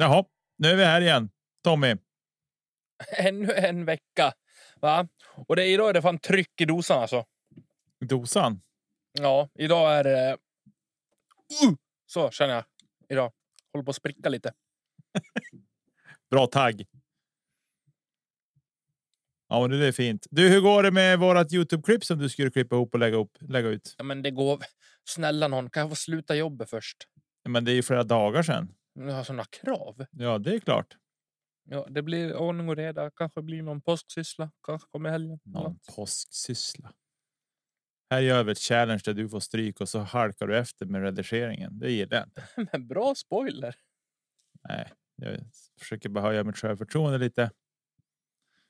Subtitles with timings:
[0.00, 0.24] Jaha,
[0.58, 1.30] nu är vi här igen.
[1.64, 1.96] Tommy.
[3.16, 4.32] Ännu en vecka.
[4.80, 5.08] Va?
[5.48, 7.24] Och det, idag är det fan tryck i dosan alltså.
[8.00, 8.60] Dosan.
[9.12, 10.36] Ja, idag är det...
[11.64, 11.74] Uh,
[12.06, 12.64] så känner jag
[13.08, 13.32] idag.
[13.72, 14.52] Håller på att spricka lite.
[16.30, 16.86] Bra tagg.
[19.48, 20.26] Ja, men det är fint.
[20.30, 23.36] Du, hur går det med vårat Youtube-klipp som du skulle klippa ihop och lägga, upp,
[23.40, 23.94] lägga ut?
[23.98, 24.62] Ja, men det går...
[25.04, 26.96] Snälla någon, kan jag få sluta jobbet först?
[27.48, 28.74] Men det är ju flera dagar sedan.
[28.92, 30.06] Jag har såna krav.
[30.10, 30.96] Ja, det är klart.
[31.64, 33.10] Ja, det blir ordning och reda.
[33.10, 34.50] Kanske blir någon påsksyssla.
[34.66, 35.38] Kanske kommer helgen.
[35.44, 36.92] Någon påsksyssla.
[38.10, 41.02] Här gör vi ett challenge där du får stryk och så halkar du efter med
[41.02, 41.78] redigeringen.
[41.78, 42.48] Det gillar jag inte.
[42.72, 43.74] Men bra spoiler.
[44.68, 45.40] Nej, jag
[45.78, 47.50] försöker bara höja mitt självförtroende lite.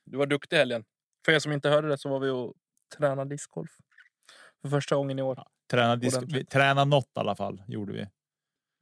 [0.05, 0.83] Du var duktig helgen.
[1.25, 2.53] För er som inte hörde det så var vi och
[2.97, 3.71] tränade discgolf.
[4.61, 5.35] För första gången i år.
[5.37, 8.07] Ja, träna, disk, vi, träna något i alla fall gjorde vi.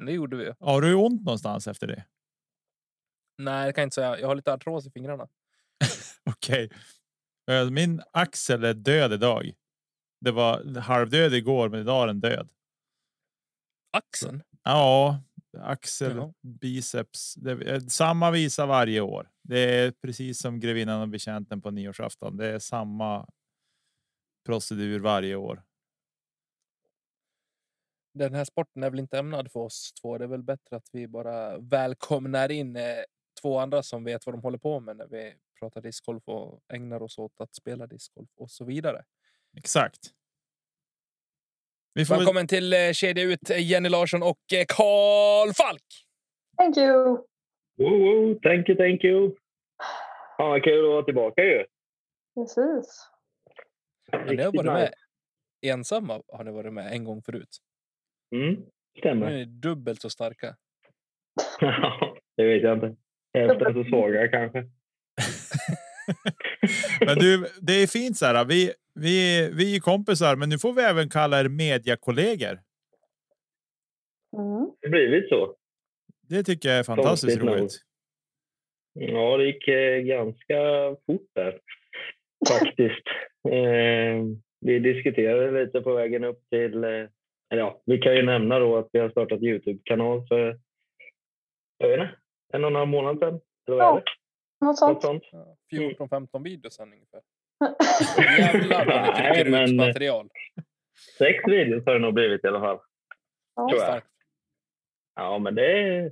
[0.05, 0.53] Det gjorde vi.
[0.59, 2.05] Har du ont någonstans efter det?
[3.38, 4.19] Nej, det kan jag inte säga.
[4.19, 5.28] Jag har lite artros i fingrarna.
[6.25, 6.69] Okej.
[7.47, 7.69] Okay.
[7.69, 9.53] Min axel är död idag.
[10.22, 12.50] Det var halvdöd igår, men idag är den död.
[13.91, 14.44] Axeln?
[14.64, 15.22] Ja,
[15.58, 16.34] axel, Jaha.
[16.41, 17.38] biceps.
[17.38, 19.30] Är samma visa varje år.
[19.44, 22.38] Det är precis som grevinnan och betjänten på nyårsafton.
[22.38, 23.28] Det är samma
[24.45, 25.63] procedur varje år.
[28.14, 30.18] Den här sporten är väl inte ämnad för oss två.
[30.18, 32.84] Det är väl bättre att vi bara välkomnar in eh,
[33.42, 37.02] två andra som vet vad de håller på med när vi pratar discgolf och ägnar
[37.02, 39.04] oss åt att spela discgolf och så vidare.
[39.58, 40.00] Exakt.
[41.94, 42.48] Vi får Välkommen väl...
[42.48, 45.84] till eh, Kedja Ut, Jenny Larsson och eh, Karl Falk!
[46.58, 47.26] Thank you!
[47.78, 49.36] Woo, thank you, thank you!
[50.38, 51.66] Fan vad kul att vara tillbaka ju!
[52.36, 53.09] Precis.
[54.12, 54.94] Har ni varit med
[55.62, 56.22] ensamma?
[56.28, 57.58] Har ni varit med en gång förut?
[58.31, 58.62] Mm,
[58.97, 59.29] stämmer.
[59.29, 60.56] Nu är dubbelt så starka.
[62.38, 62.95] det vet jag inte.
[63.34, 64.59] Hälften så svaga kanske.
[67.06, 68.45] men du, det är fint så här.
[68.45, 72.59] Vi, vi, vi är kompisar, men nu får vi även kalla er mediakollegor.
[74.38, 74.72] Mm.
[74.81, 75.56] Det blivit så.
[76.29, 77.59] Det tycker jag är fantastiskt roligt.
[77.59, 77.69] Nog.
[78.94, 80.56] Ja, det gick eh, ganska
[81.06, 81.59] fort där
[82.50, 83.07] faktiskt.
[83.51, 84.23] eh,
[84.62, 86.84] vi diskuterade lite på vägen upp till...
[86.84, 87.06] Eh,
[87.50, 90.60] ja, vi kan ju nämna då att vi har startat Youtube-kanal för
[91.78, 92.18] jag vet inte,
[92.54, 93.42] en och en halv månad sedan.
[93.68, 94.04] Eller vad ja,
[94.66, 95.02] något sånt.
[95.02, 95.24] sånt.
[95.32, 97.22] Ja, 14-15 videos sen ungefär.
[98.40, 100.30] Jävlar vad ni trycker ut material.
[101.18, 102.80] Sex videos har det nog blivit i alla fall.
[103.56, 104.02] Ja, tror jag.
[105.16, 106.12] Ja, men det,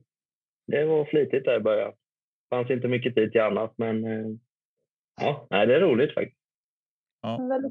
[0.67, 1.91] det var flitigt där i början.
[1.91, 4.27] Det fanns inte mycket tid till annat, men eh,
[5.21, 6.41] ja, nej, det är roligt faktiskt.
[7.21, 7.61] Ja.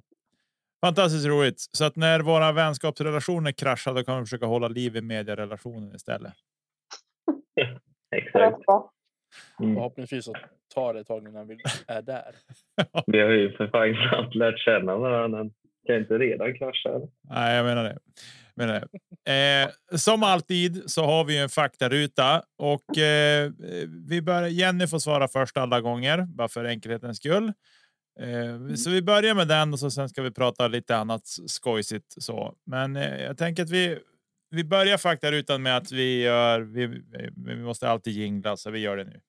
[0.85, 1.61] Fantastiskt roligt.
[1.73, 6.33] Så att när våra vänskapsrelationer kraschar, då kan vi försöka hålla liv i medierelationen istället.
[8.17, 8.59] Exakt.
[9.61, 9.75] Mm.
[9.75, 10.35] Förhoppningsvis så
[10.75, 12.35] tar det ett tag innan vi är där.
[13.07, 15.51] vi har ju för fan knappt lärt känna varandra.
[15.87, 17.01] Kan inte redan krascha?
[17.31, 17.99] Nej, jag menar det.
[18.55, 18.83] Jag menar
[19.25, 19.63] det.
[19.63, 23.51] Eh, som alltid så har vi en faktaruta och eh,
[24.09, 24.49] vi börjar.
[24.49, 27.53] Jenny får svara först alla gånger, bara för enkelhetens skull.
[28.21, 32.23] Eh, så vi börjar med den och så sen ska vi prata lite annat skojsigt
[32.23, 32.55] så.
[32.65, 33.99] Men eh, jag tänker att vi
[34.51, 36.61] vi börjar faktarutan med att vi gör.
[36.61, 36.87] Vi,
[37.37, 39.21] vi måste alltid jingla så vi gör det nu.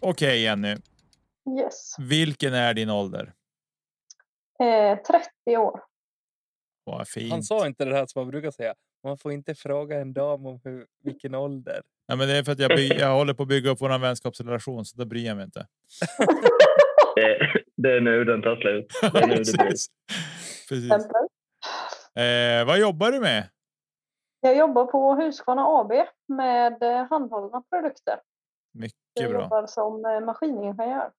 [0.00, 0.76] Okej okay, Jenny.
[1.58, 1.96] Yes.
[1.98, 3.32] Vilken är din ålder?
[4.60, 5.80] Eh, 30 år.
[6.84, 7.32] Vad fint.
[7.32, 8.74] Han sa inte det här som man brukar säga.
[9.02, 11.82] Man får inte fråga en dam om hur, vilken ålder.
[12.08, 13.98] Nej, men det är för att jag, by, jag håller på att bygga upp vår
[13.98, 15.66] vänskapsrelation så då bryr jag mig inte.
[17.76, 18.86] det är nu den tar slut.
[19.12, 19.74] Det är nu det blir.
[20.68, 20.92] Precis.
[22.16, 23.48] Eh, vad jobbar du med?
[24.40, 25.92] Jag jobbar på Husqvarna AB
[26.28, 28.20] med eh, handhållna produkter.
[28.74, 29.38] Mycket jag bra.
[29.38, 31.10] Jag jobbar som eh, maskiningenjör.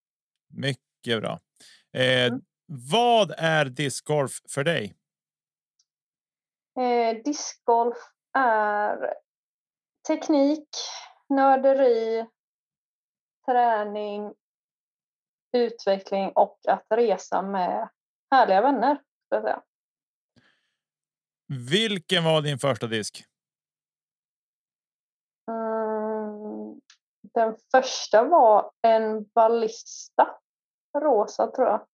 [0.53, 1.39] Mycket bra.
[1.93, 2.41] Eh, mm.
[2.91, 4.95] Vad är discgolf för dig?
[6.79, 7.97] Eh, discgolf
[8.37, 9.13] är
[10.07, 10.67] teknik,
[11.29, 12.27] nörderi,
[13.45, 14.33] träning,
[15.57, 17.89] utveckling och att resa med
[18.31, 19.01] härliga vänner.
[21.69, 23.23] Vilken var din första disk?
[25.51, 26.81] Mm,
[27.33, 30.39] den första var en ballista.
[30.99, 31.85] Rosa tror jag.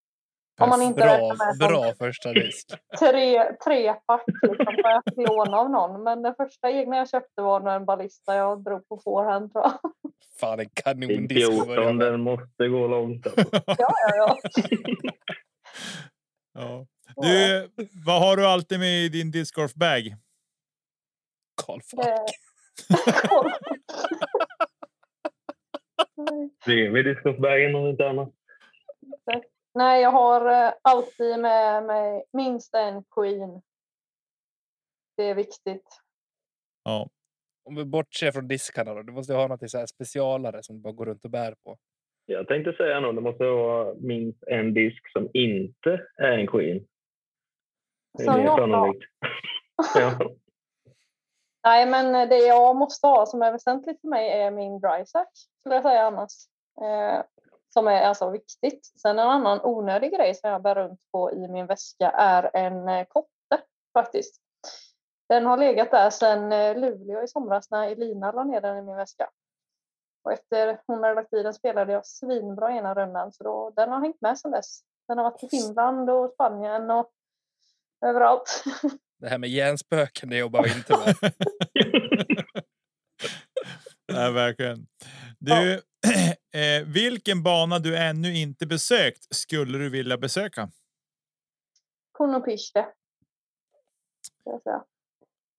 [0.61, 2.67] Om man inte bra, med bra första disk.
[2.99, 6.03] Tre, tre pack liksom, jag fick låna av någon.
[6.03, 9.79] Men den första egna jag köpte var en ballista jag drog på forehand tror jag.
[10.39, 11.51] Fan en kanondisk.
[11.51, 13.27] 14, den måste gå långt.
[13.65, 14.37] ja, ja, ja.
[16.53, 16.85] ja.
[17.15, 17.69] Du,
[18.05, 20.15] vad har du alltid med i din discgolfbag?
[21.65, 22.29] Karl Falk.
[26.65, 28.29] Bredvid discgolfbagen om inte annat.
[29.73, 33.61] Nej, jag har eh, alltid med mig minst en queen.
[35.17, 35.87] Det är viktigt.
[36.83, 37.09] Ja,
[37.63, 39.01] Om vi bortser från diskarna då.
[39.01, 41.55] Du måste ju ha något så här specialare som du bara går runt och bär
[41.63, 41.77] på.
[42.25, 46.87] Jag tänkte säga nog, det måste vara minst en disk som inte är en Queen.
[48.17, 49.03] Det är sannolikt.
[49.95, 50.35] ja.
[51.63, 55.29] Nej, men det jag måste ha som är väsentligt för mig är min dry sack,
[55.59, 56.31] skulle jag säga annars.
[56.81, 57.23] Eh,
[57.73, 58.93] som är alltså viktigt.
[59.01, 62.89] Sen en annan onödig grej som jag bär runt på i min väska är en
[62.89, 63.61] eh, kotte
[63.93, 64.35] faktiskt.
[65.29, 68.81] Den har legat där sedan eh, Luleå i somras när Elina la ner den i
[68.81, 69.29] min väska.
[70.23, 73.89] Och efter hon hade lagt i den spelade jag svinbra ena rundan så då, den
[73.89, 74.81] har hängt med sedan dess.
[75.07, 77.11] Den har varit i Finland och Spanien och
[78.05, 78.63] överallt.
[79.19, 81.15] Det här med hjärnspöken, det jobbar vi inte med.
[84.13, 84.87] Nej, verkligen.
[85.39, 85.81] Du,
[86.53, 90.71] eh, vilken bana du ännu inte besökt skulle du vilja besöka?
[92.11, 92.85] Konopiste.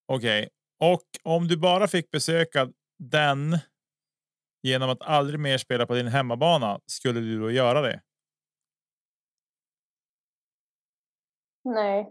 [0.07, 0.49] Okej,
[0.81, 2.69] och om du bara fick besöka
[2.99, 3.59] den
[4.63, 8.03] genom att aldrig mer spela på din hemmabana, skulle du då göra det?
[11.65, 12.09] Nej.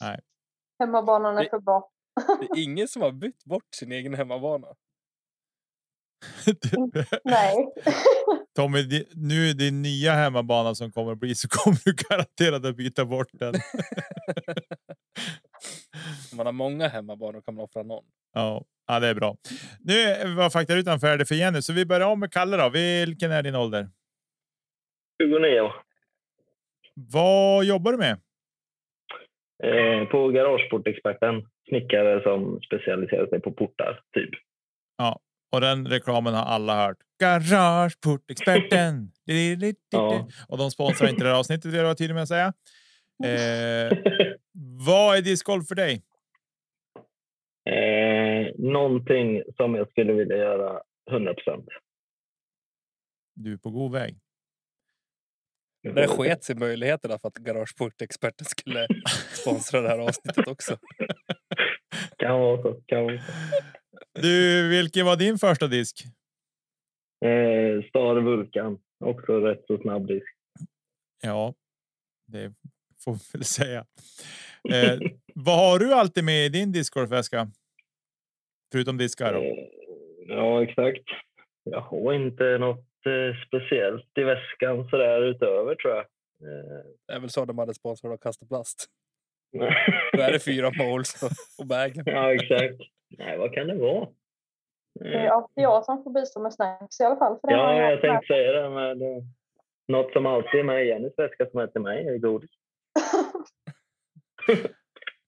[0.00, 0.20] Nej.
[0.78, 1.90] Hemmabanan är Det- för bra.
[2.40, 4.66] Det är ingen som har bytt bort sin egen hemmabana.
[7.24, 7.54] Nej.
[8.56, 12.76] Tommy, nu är din nya hemmabana som kommer att bli så kommer du garanterat att
[12.76, 13.54] byta bort den.
[16.32, 18.04] Om man har många hemmabanor kan man offra någon.
[18.34, 19.36] Ja, ja, det är bra.
[19.80, 19.94] Nu
[20.34, 22.56] var faktarutan färdig för Jenny, så vi börjar om med Kalle.
[22.56, 22.68] Då.
[22.68, 23.88] Vilken är din ålder?
[25.22, 25.72] 29
[26.94, 28.20] Vad jobbar du med?
[29.64, 31.46] eh, på Garageportexperten.
[31.68, 34.30] Snickare som specialiserar sig på portar, typ.
[35.52, 36.96] Och den reklamen har alla hört.
[37.20, 39.12] Garageportexperten.
[39.90, 40.28] Ja.
[40.48, 42.52] Och de sponsrar inte det här avsnittet, vill jag vara tydlig med att säga.
[43.24, 43.98] Eh,
[44.86, 46.02] vad är discgolf för dig?
[47.68, 51.66] eh, någonting som jag skulle vilja göra 100 procent.
[53.34, 54.18] Du är på god väg.
[55.82, 58.86] Det sket sig möjligheterna för att Garageportexperten skulle
[59.32, 60.78] sponsra det här avsnittet också.
[62.18, 62.80] Kan vara så.
[62.86, 63.32] Kan vara så.
[64.22, 66.04] Du, vilken var din första disk?
[67.24, 68.78] Eh, Star Vulkan.
[69.04, 70.34] Också rätt så snabb disk.
[71.22, 71.54] Ja,
[72.26, 72.52] det
[73.04, 73.86] får vi väl säga.
[74.74, 74.98] Eh,
[75.34, 77.50] vad har du alltid med i din discgolfväska?
[78.72, 79.32] Förutom diskar.
[79.34, 79.40] Då?
[79.40, 79.68] Eh,
[80.28, 81.04] ja, exakt.
[81.64, 86.04] Jag har inte något eh, speciellt i väskan sådär utöver tror jag.
[86.42, 88.86] Eh, Det är väl så de hade sponsrat av Kastaplast.
[90.12, 92.02] Då är det fyra och- och bagen.
[92.06, 92.80] ja, exakt.
[93.08, 94.08] Nej, vad kan det vara?
[95.00, 97.38] Det är alltid jag som får bistå med snacks i alla fall.
[97.40, 98.70] För Ja, jag haft tänkte säga det.
[98.70, 99.22] Men det,
[99.88, 102.50] något som alltid är med i Jennys väska som är till mig är godis.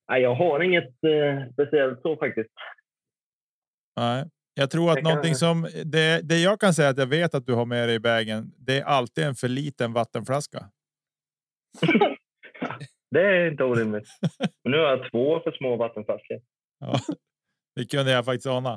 [0.09, 2.49] Nej, jag har inget eh, speciellt så faktiskt.
[3.97, 7.35] Nej, jag tror att Jag kan- som det, det jag kan säga att jag vet
[7.35, 8.51] att du har med dig i vägen.
[8.57, 10.59] Det är alltid en för liten vattenflaska.
[13.11, 14.07] Det är inte orimligt.
[14.63, 16.41] Men nu har jag två för små vattenflaskor.
[16.79, 16.93] Ja,
[17.81, 18.73] det kunde jag faktiskt ana.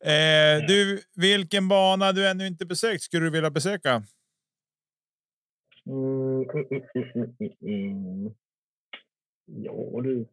[0.00, 4.02] Eh, du, vilken bana du ännu inte besökt skulle du vilja besöka?
[5.86, 6.44] Mm.
[9.46, 10.26] Ja du.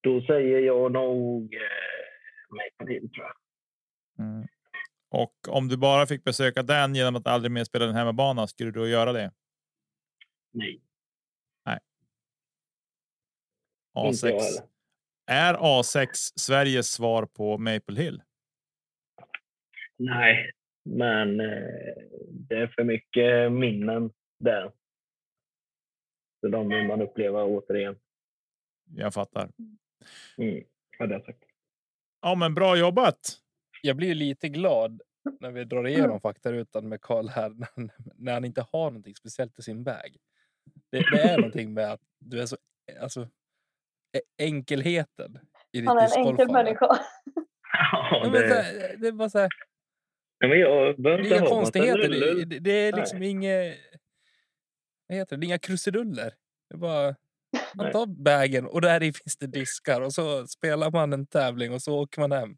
[0.00, 1.60] Då säger jag nog eh,
[2.50, 3.36] Maple Hill tror jag.
[4.26, 4.46] Mm.
[5.10, 8.70] Och om du bara fick besöka den genom att aldrig mer spela den hemmabana, skulle
[8.70, 9.32] du då göra det?
[10.52, 10.80] Nej,
[13.94, 14.62] A6.
[15.32, 18.22] Är A6 Sveriges svar på Maple Hill?
[19.98, 20.50] Nej,
[20.84, 21.94] men eh,
[22.30, 24.72] det är för mycket minnen där.
[26.40, 27.98] Så de vill man uppleva återigen.
[28.96, 29.50] Jag fattar.
[30.38, 30.64] Mm,
[30.98, 31.44] hade jag sagt.
[32.22, 33.38] Ja, men bra jobbat.
[33.82, 35.02] Jag blir lite glad
[35.40, 37.52] när vi drar igenom faktarutan med Karl här
[38.14, 40.16] när han, inte har någonting speciellt i sin bag.
[40.90, 42.56] Det, det är någonting med att du är så
[43.00, 43.28] alltså
[44.38, 45.38] enkelheten
[45.72, 46.86] i ditt Han är en enkel människa.
[47.92, 49.48] Ja, Ja, men så det, här, det är bara så här,
[50.38, 52.08] ja, men jag behöver är inte inga konstigheter.
[52.08, 53.76] Det, det, det är liksom inget.
[55.08, 55.46] Vad heter det?
[55.46, 56.32] Inga krusiduller.
[56.68, 57.14] Det är bara
[57.74, 61.72] man tar bagen och där i finns det diskar och så spelar man en tävling
[61.72, 62.56] och så åker man hem.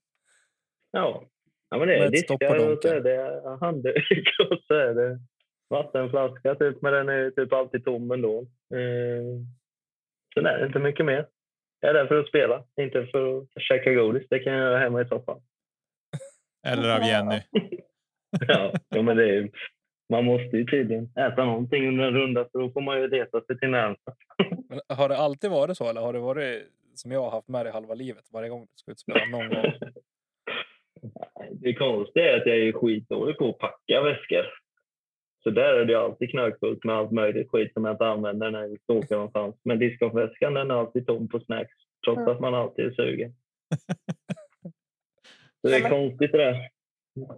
[0.91, 1.25] Ja.
[1.71, 5.19] ja, men det är diskar och så är det handduk och så är det
[5.69, 8.41] vattenflaska typ, men den är typ alltid tom ändå.
[8.75, 9.25] Eh,
[10.35, 11.27] sen är det inte mycket mer.
[11.83, 14.27] Jag är där för att spela, inte för att käka godis.
[14.31, 15.41] Det kan jag göra hemma i soffan.
[16.67, 17.41] Eller av Jenny.
[18.89, 19.51] ja, men det är,
[20.11, 23.41] man måste ju tydligen äta någonting under en runda för då får man ju leta
[23.41, 24.13] sig till närmsta.
[24.89, 26.63] Har det alltid varit så eller har det varit
[26.95, 29.49] som jag har haft med dig halva livet varje gång du ska ut spela någon
[29.49, 29.65] gång?
[31.51, 34.62] Det konstiga är att jag är skitdålig på att packa väskor.
[35.43, 38.61] Så där är det alltid knökfullt med allt möjligt skit som jag inte använder när
[38.63, 39.57] jag ska åka någonstans.
[39.65, 41.73] Men discgolfväskan den är alltid tom på snacks
[42.05, 42.33] trots Mm.
[42.33, 43.35] att man alltid är sugen.
[45.61, 46.69] Så det är Ja, men- konstigt det där.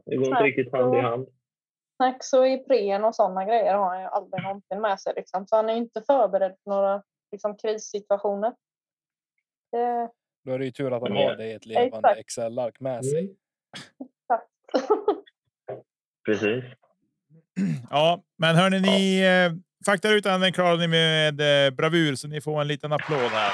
[0.04, 1.28] Det går inte riktigt hand i hand.
[1.96, 5.12] Snacks och Ipren och sådana grejer har han ju aldrig någonsin med sig.
[5.16, 5.46] Liksom.
[5.46, 8.54] Så han är ju inte förberedd för några liksom, krissituationer.
[9.72, 10.10] Det,
[10.44, 11.28] Då är det ju tur att han Ja.
[11.28, 12.18] har det i ett levande Exakt.
[12.20, 13.20] Excel-ark med sig.
[13.20, 13.36] Mm.
[14.28, 14.48] tack.
[16.26, 16.64] Precis.
[17.90, 19.52] Ja, men hörni, ni eh,
[19.86, 23.52] faktarutan den klarade ni med eh, bravur, så ni får en liten applåd här.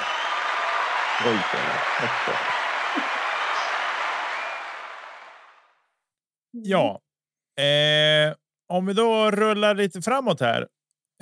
[6.52, 7.00] Ja,
[7.64, 8.35] eh,
[8.69, 10.66] om vi då rullar lite framåt här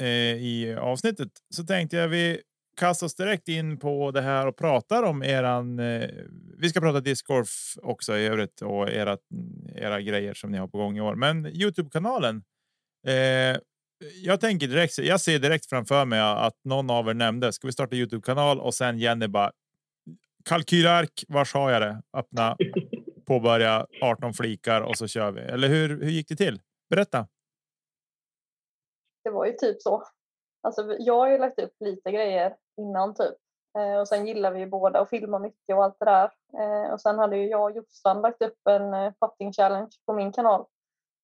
[0.00, 0.06] eh,
[0.36, 2.40] i avsnittet så tänkte jag vi
[2.78, 5.78] kastar oss direkt in på det här och pratar om eran.
[5.78, 6.08] Eh,
[6.58, 9.16] vi ska prata discgolf också i övrigt och era,
[9.74, 11.14] era grejer som ni har på gång i år.
[11.14, 12.42] Men Youtube kanalen.
[13.08, 13.56] Eh,
[14.24, 14.98] jag tänker direkt.
[14.98, 17.52] Jag ser direkt framför mig att någon av er nämnde.
[17.52, 19.52] Ska vi starta Youtube kanal och sen Jenny bara.
[20.44, 21.24] Kalkylark.
[21.28, 22.02] Vars har jag det?
[22.16, 22.56] Öppna
[23.26, 25.40] påbörja 18 flikar och så kör vi.
[25.40, 26.60] Eller hur, hur gick det till?
[26.90, 27.26] Berätta.
[29.24, 30.04] Det var ju typ så.
[30.62, 33.34] Alltså, jag har ju lagt upp lite grejer innan typ.
[33.78, 36.30] Eh, och sen gillar vi ju båda att filma mycket och allt det där.
[36.58, 40.12] Eh, och sen hade ju jag och Jossan lagt upp en eh, putting challenge på
[40.12, 40.66] min kanal.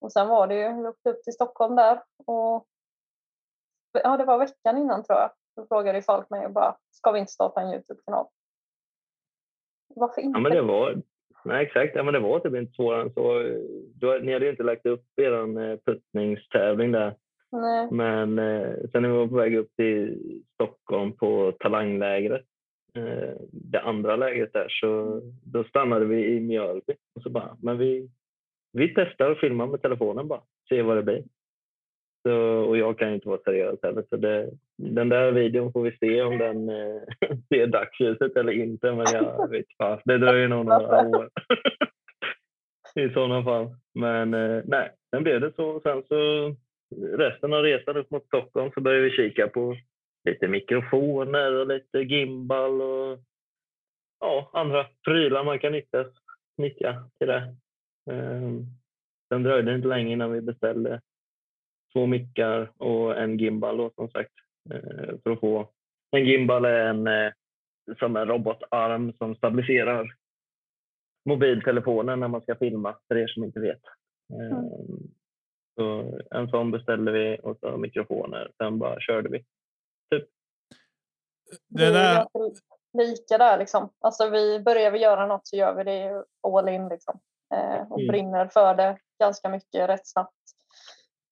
[0.00, 2.66] Och sen var det ju, jag åkte upp till Stockholm där och
[4.02, 5.30] ja, det var veckan innan tror jag.
[5.56, 8.26] Då frågade folk mig och bara, ska vi inte starta en Youtube-kanal?
[9.88, 10.38] Varför inte?
[10.38, 11.02] Ja, men det var...
[11.44, 11.92] Nej, exakt.
[11.94, 13.38] Ja, men det var typ inte svårare än så.
[13.94, 17.16] Du, ni hade ju inte lagt upp er eh, puttningstävling där.
[17.52, 17.88] Nej.
[17.90, 20.18] Men eh, sen när vi var på väg upp till
[20.54, 22.44] Stockholm på talanglägret,
[22.94, 26.94] eh, det andra lägret där, så då stannade vi i Mjölby.
[27.14, 28.10] Och så bara, men vi,
[28.74, 31.24] vi testar att filma med telefonen bara, se vad det blir.
[32.22, 35.82] Så, och jag kan ju inte vara seriös heller, så det, den där videon får
[35.82, 37.02] vi se om den eh,
[37.48, 38.92] ser dagsljuset eller inte.
[38.92, 41.30] Men jag vet fan, det dröjer nog några år.
[42.94, 43.76] I sådana fall.
[43.94, 45.80] Men eh, nej, sen blev det så.
[45.80, 46.54] Sen så
[47.16, 49.76] resten av resan upp mot Stockholm så började vi kika på
[50.24, 53.18] lite mikrofoner och lite gimbal och
[54.20, 56.04] ja, andra prylar man kan nyttja,
[56.56, 57.56] nyttja till det.
[59.28, 61.00] Sen dröjde det inte länge innan vi beställde
[61.92, 64.32] två mickar och en gimbal då, som sagt.
[64.70, 65.70] eh, för att få
[66.10, 67.32] en gimbal är en eh,
[67.98, 70.14] som en robotarm som stabiliserar
[71.28, 73.80] mobiltelefonen när man ska filma, för er som inte vet.
[74.32, 75.14] Um,
[75.74, 78.52] så en sån beställde vi och så mikrofoner.
[78.56, 79.44] Sen bara körde vi.
[81.68, 83.90] Det är där, ganska lika där liksom.
[84.00, 87.20] Alltså vi börjar vi göra något så gör vi det all in liksom.
[87.54, 88.08] Eh, och Mm.
[88.12, 90.34] brinner för det ganska mycket rätt snabbt.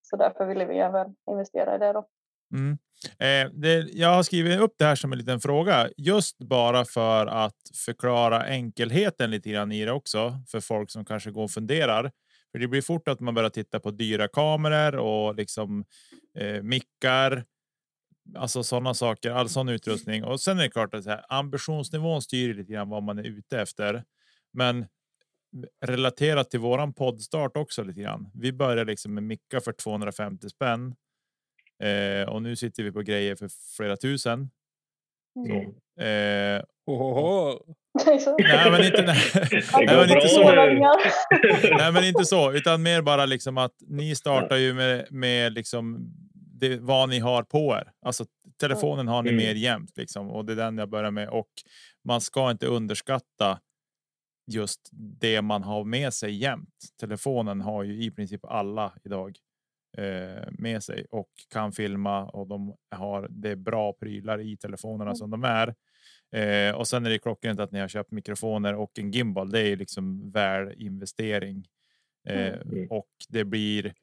[0.02, 2.06] Så därför ville vi även investera i det då.
[2.54, 2.78] mm.
[3.18, 7.26] eh, det, jag har skrivit upp det här som en liten fråga just bara för
[7.26, 12.12] att förklara enkelheten lite grann i det också för folk som kanske går och funderar.
[12.52, 15.84] För det blir fort att man börjar titta på dyra kameror och liksom
[16.38, 17.44] eh, mickar.
[18.36, 20.24] Alltså sådana saker, all sån utrustning.
[20.24, 23.60] Och sen är det klart att här, ambitionsnivån styr lite grann vad man är ute
[23.60, 24.04] efter.
[24.52, 24.86] Men
[25.86, 28.30] relaterat till våran poddstart också lite grann.
[28.34, 30.94] Vi börjar liksom med mickar för 250 spänn.
[31.82, 34.50] Eh, och nu sitter vi på grejer för flera tusen.
[35.46, 35.54] Så.
[36.02, 37.58] Eh, Ohoho.
[38.38, 40.52] nej, men inte, nej, men inte så.
[41.76, 45.98] nej, men inte så, utan mer bara liksom att ni startar ju med, med liksom
[46.34, 47.90] det, vad ni har på er.
[48.06, 48.24] Alltså
[48.60, 49.44] telefonen har ni Mm.
[49.44, 51.48] mer jämt liksom och det är den jag börjar med och
[52.04, 53.58] man ska inte underskatta
[54.46, 56.74] just det man har med sig jämt.
[57.00, 59.38] Telefonen har ju i princip alla idag
[59.98, 65.16] eh, med sig och kan filma och de har det bra prylar i telefonerna Mm.
[65.16, 65.74] som de är.
[66.32, 69.50] Eh, och sen är det klockrent att ni har köpt mikrofoner och en gimbal.
[69.50, 71.68] Det är liksom väl investering
[72.28, 72.86] eh, Mm.
[72.90, 73.94] och det blir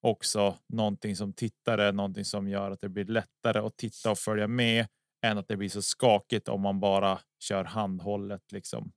[0.00, 4.48] också någonting som tittare, någonting som gör att det blir lättare att titta och följa
[4.48, 4.86] med
[5.22, 8.92] än att det blir så skakigt om man bara kör handhållet liksom.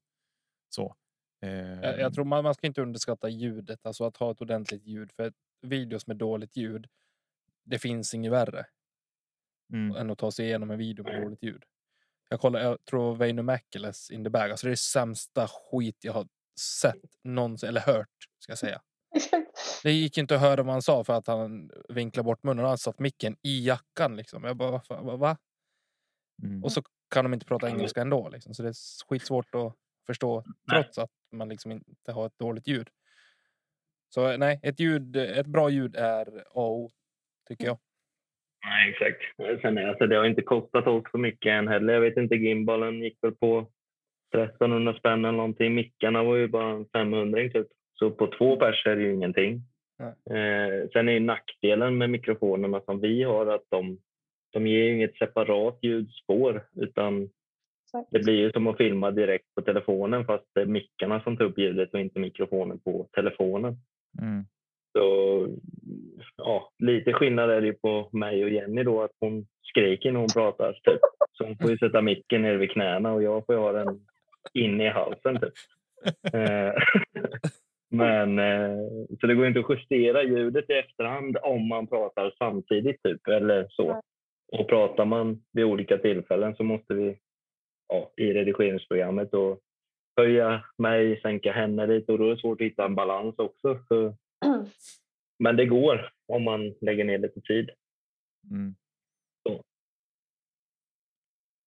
[0.69, 0.95] Så.
[1.39, 5.11] Jag, jag tror man, man ska inte underskatta ljudet, alltså att ha ett ordentligt ljud.
[5.11, 6.87] För videos med dåligt ljud,
[7.63, 8.65] det finns inget värre
[9.73, 11.63] mm, än att ta sig igenom en video med dåligt ljud.
[12.29, 14.51] Jag kollar, jag tror Väinö Mäkeles in the bag.
[14.51, 16.27] Alltså det är det sämsta skit jag har
[16.59, 18.81] sett någonsin, eller hört ska jag säga.
[19.83, 22.65] Det gick inte att höra vad han sa för att han vinklade bort munnen.
[22.65, 24.43] Han satt micken i jackan liksom.
[24.43, 25.37] Jag bara, va, va?
[26.43, 26.63] Mm.
[26.63, 28.29] Och så kan de inte prata engelska ändå.
[28.29, 28.53] Liksom.
[28.53, 29.75] Så det är skitsvårt att
[30.07, 32.89] förstå trots att man liksom inte har ett dåligt ljud.
[34.09, 36.89] Så nej, ett, ljud, ett bra ljud är A och O,
[37.47, 37.77] tycker jag.
[38.65, 39.21] Nej, exakt.
[39.61, 41.93] Sen, alltså, det har inte kostat oss så mycket än heller.
[41.93, 43.71] Jag vet inte, gimbalen gick väl på
[44.33, 45.75] 1300 spänn eller någonting.
[45.75, 47.67] Mickarna var ju bara en 500 typ.
[47.99, 49.61] Så på två pers är det ju ingenting.
[50.29, 53.99] Eh, sen är ju nackdelen med mikrofonerna som vi har att de,
[54.53, 57.29] de ger ju inget separat ljudspår utan
[58.11, 61.45] det blir ju som att filma direkt på telefonen fast det är mickarna som tar
[61.45, 63.77] upp ljudet och inte mikrofonen på telefonen.
[64.21, 64.45] Mm.
[64.97, 65.47] Så
[66.37, 70.19] ja, lite skillnad är det ju på mig och Jenny då att hon skriker när
[70.19, 70.73] hon pratar.
[70.73, 70.99] Typ.
[71.31, 73.99] Så hon får ju sätta micken nere vid knäna och jag får ju ha den
[74.53, 75.39] inne i halsen.
[75.39, 75.53] Typ.
[76.33, 76.73] Eh,
[77.89, 78.77] Men eh,
[79.19, 83.67] så det går inte att justera ljudet i efterhand om man pratar samtidigt typ eller
[83.69, 84.01] så.
[84.51, 87.17] Och pratar man vid olika tillfällen så måste vi
[87.87, 89.59] ja, i redigeringsprogrammet då
[90.17, 93.83] höja mig, sänka henne lite och då är det svårt att hitta en balans också.
[93.87, 94.15] Så,
[95.39, 97.69] men det går om man lägger ner lite tid.
[98.51, 98.75] Mm.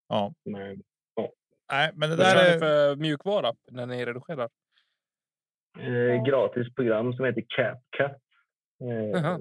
[0.07, 0.83] Ja, Men,
[1.71, 2.59] nej, men det Vad där är...
[2.59, 4.49] för mjukvara när ni redigerar?
[5.79, 8.21] eh, gratis program som heter CapCut.
[8.81, 9.39] Eh, Jaha.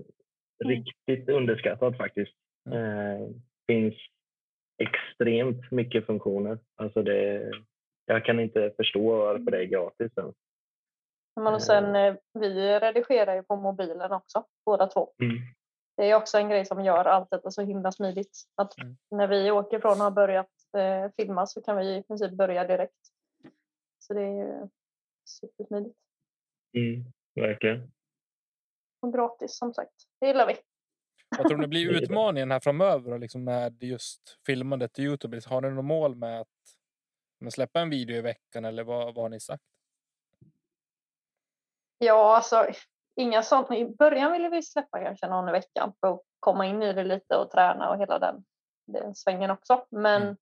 [0.64, 2.32] riktigt underskattat faktiskt.
[2.66, 3.28] Eh,
[3.66, 3.94] finns
[4.80, 6.58] extremt mycket funktioner.
[6.76, 7.50] Alltså det,
[8.04, 10.36] jag kan inte förstå varför det är gratis ens.
[11.40, 15.12] Men och sen, eh, vi redigerar ju på mobilen också, båda två.
[15.22, 15.36] Mm.
[15.96, 18.42] Det är också en grej som gör allt detta så himla smidigt.
[18.54, 18.96] Att Mm.
[19.10, 22.64] när vi åker från att ha börjat eh, filma så kan vi i princip börja
[22.66, 22.94] direkt.
[23.98, 24.68] Så det är ju
[25.24, 25.96] supersmidigt.
[26.76, 27.90] Mm, verkligen.
[29.02, 29.94] Och gratis som sagt.
[30.20, 30.54] Det gillar vi.
[31.38, 35.40] Vad tror ni blir utmaningen här framöver liksom med just filmandet till Youtube?
[35.46, 36.48] Har ni något mål med att
[37.52, 39.62] släppa en video i veckan eller vad, vad har ni sagt?
[41.98, 42.66] Ja, alltså
[43.16, 43.70] inga sånt.
[43.70, 47.04] I början ville vi släppa kanske någon i veckan för att komma in i det
[47.04, 48.44] lite och träna och hela den,
[48.86, 49.86] den svängen också.
[49.90, 50.36] Men Mm.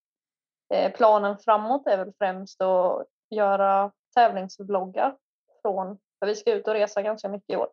[0.74, 5.16] eh, planen framåt är väl främst att göra tävlingsvloggar
[5.62, 7.68] från, för vi ska ut och resa ganska mycket i år.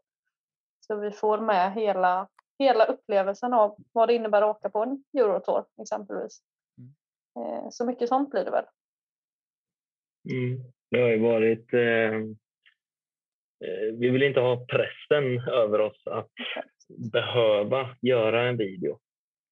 [0.80, 2.28] Så vi får med hela,
[2.60, 6.42] hela upplevelsen av vad det innebär att åka på en Eurotour exempelvis.
[7.40, 8.66] Eh, så mycket sånt blir det väl.
[10.32, 10.64] Mm.
[10.92, 11.74] Det har ju varit...
[11.74, 12.16] Eh,
[13.66, 16.32] eh, vi vill inte ha pressen över oss att
[17.12, 19.00] behöva göra en video.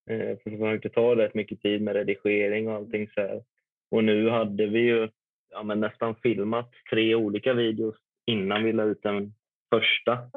[0.10, 3.44] Eh, för har inte ta rätt mycket tid med redigering och allting så här.
[3.92, 5.10] Och nu hade vi ju
[5.50, 9.34] ja, men nästan filmat tre olika videos innan vi la ut den
[9.70, 10.30] första.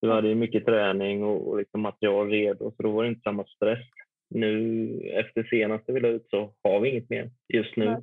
[0.00, 3.20] Vi hade ju mycket träning och, och liksom material redo så då var det inte
[3.20, 3.84] samma stress.
[4.30, 7.84] Nu efter senaste vi la ut så har vi inget mer just nu.
[7.84, 8.02] Nej.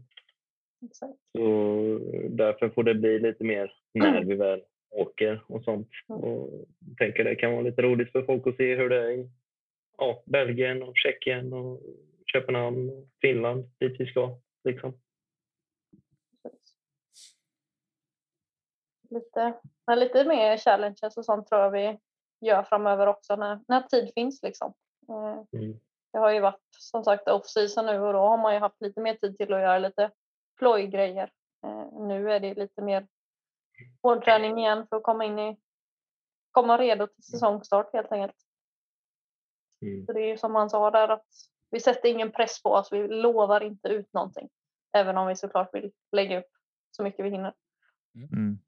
[0.85, 1.19] Exakt.
[1.37, 5.89] Så därför får det bli lite mer när vi väl åker och sånt.
[6.07, 9.11] Och jag tänker det kan vara lite roligt för folk att se hur det är
[9.11, 9.29] i
[9.97, 11.81] ja, Belgien och Tjeckien och
[12.33, 14.37] Köpenhamn och Finland dit vi ska.
[14.63, 14.93] Liksom.
[19.09, 19.53] Lite,
[19.87, 21.99] men lite mer challenges och sånt tror jag vi
[22.41, 24.43] gör framöver också när, när tid finns.
[24.43, 24.73] Liksom.
[25.09, 25.79] Eh, Mm.
[26.11, 29.01] Det har ju varit som sagt off-season nu och då har man ju haft lite
[29.01, 30.11] mer tid till att göra lite
[30.59, 31.31] plojgrejer.
[31.63, 33.07] Eh, Nu är det lite mer
[34.03, 35.57] hårdträning igen för att komma in i
[36.51, 38.35] komma redo till säsongstart helt enkelt.
[39.81, 40.05] Mm.
[40.05, 41.27] Så det är ju som han sa där att
[41.69, 42.93] vi sätter ingen press på oss.
[42.93, 44.49] Vi lovar inte ut någonting.
[44.93, 46.51] Även om vi såklart vill lägga upp
[46.91, 47.53] så mycket vi hinner.
[48.15, 48.59] Mm.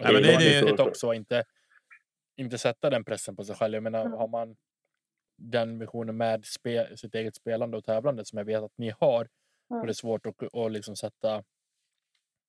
[0.00, 1.44] Och Ja, men det är viktigt också att inte,
[2.36, 3.74] inte sätta den pressen på sig själv.
[3.74, 4.12] Jag menar, Mm.
[4.18, 4.56] har man
[5.36, 9.28] den visionen med spe, sitt eget spelande och tävlande som jag vet att ni har,
[9.68, 9.86] och Mm.
[9.86, 11.44] det är svårt att, att liksom sätta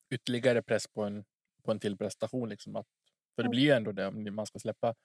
[0.09, 1.25] ytterligare press på en,
[1.63, 2.49] på en till prestation.
[2.49, 2.87] Liksom att,
[3.35, 3.51] för det Mm.
[3.51, 4.95] blir ju ändå det om man ska släppa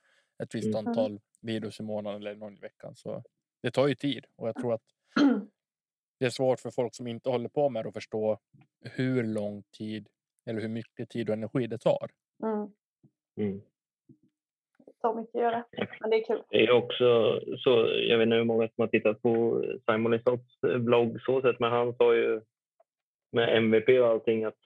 [0.42, 0.86] ett visst Mm.
[0.88, 2.96] antal videos i månaden eller någon i veckan.
[2.96, 3.22] Så
[3.62, 4.82] det tar ju tid och jag tror att
[6.18, 8.38] det är svårt för folk som inte håller på med det att förstå
[8.80, 10.08] hur lång tid
[10.46, 12.10] eller hur mycket tid och energi det tar.
[12.42, 12.68] Mm.
[13.40, 13.60] Mm.
[14.86, 15.64] Det tar mycket att göra.
[16.00, 16.42] Men det är kul.
[16.48, 17.70] Det är också så,
[18.08, 21.72] jag vet inte hur många som har tittat på Simon Lisotts vlogg så sett, men
[21.72, 22.40] han sa ju
[23.32, 24.58] med MVP och allting att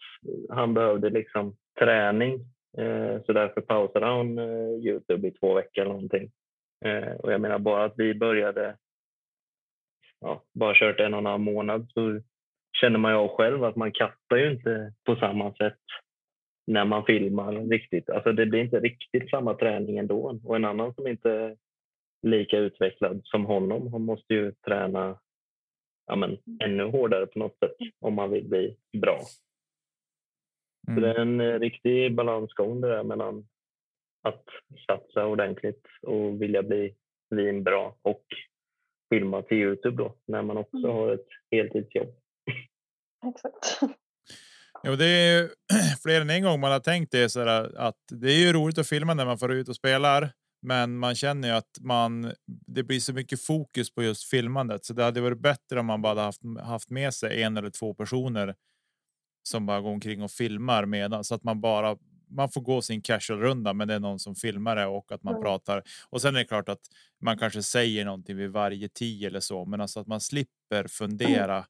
[0.51, 2.35] han behövde liksom träning.
[2.79, 6.31] Eh, så därför pausade han eh, Youtube i två veckor eller någonting.
[6.85, 8.77] Eh, och jag menar bara att vi började,
[10.21, 12.21] ja, bara kört en och en halv månad så
[12.73, 15.79] känner man ju själv att man kastar ju inte på samma sätt
[16.67, 18.11] när man filmar riktigt.
[18.11, 20.41] Alltså det blir inte riktigt samma träning ändå.
[20.45, 21.57] Och en annan som inte är
[22.23, 25.19] lika utvecklad som honom, han måste ju träna
[26.07, 29.19] ja, men, ännu hårdare på något sätt om man vill bli bra.
[30.95, 31.11] Så det Mm.
[31.11, 33.47] är en eh, riktig balansgång det där mellan
[34.23, 34.45] att
[34.87, 36.95] satsa ordentligt och vilja bli
[37.31, 38.25] vinbra och
[39.11, 40.91] filma till Youtube då när man också Mm.
[40.91, 42.09] har ett heltidsjobb.
[43.27, 43.95] Exakt.
[44.85, 45.51] Jo, det är
[46.03, 48.79] fler än en gång man har tänkt det så här, att det är ju roligt
[48.79, 52.33] att filma när man får ut och spelar, men man känner ju att man.
[52.67, 56.03] Det blir så mycket fokus på just filmandet, så det hade varit bättre om man
[56.03, 58.55] bara hade haft haft med sig en eller två personer
[59.49, 61.97] som bara går omkring och filmar medan så att man bara
[62.31, 65.23] man får gå sin casual runda, men det är någon som filmar det och att
[65.23, 65.43] man Mm.
[65.45, 65.83] pratar.
[66.11, 66.81] Och sen är det klart att
[67.23, 71.65] man kanske säger någonting vid varje tio eller så, men alltså att man slipper fundera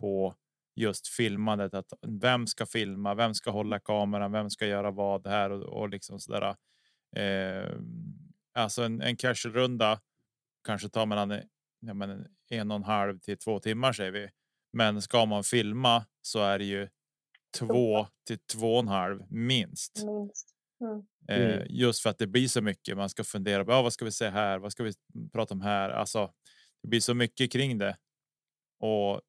[0.00, 0.34] på
[0.76, 1.74] just filmandet.
[1.74, 3.14] Att vem ska filma?
[3.14, 4.32] Vem ska hålla kameran?
[4.32, 6.56] Vem ska göra vad här och, och liksom sådär.
[7.16, 7.70] Eh,
[8.54, 10.00] alltså en, en casual runda
[10.66, 11.40] kanske tar mellan
[11.80, 14.28] ja, men en och en halv till två timmar säger vi.
[14.72, 16.88] Men ska man filma så är det ju
[17.58, 20.04] två till två och en halv minst.
[20.04, 20.46] Minst.
[20.80, 21.02] Mm.
[21.28, 21.66] Eh, Mm.
[21.70, 22.96] just för att det blir så mycket.
[22.96, 24.58] Man ska fundera på ja, vad ska vi säga här?
[24.58, 24.92] Vad ska vi
[25.32, 25.90] prata om här?
[25.90, 26.32] Alltså,
[26.82, 27.96] det blir så mycket kring det.
[28.80, 29.20] Och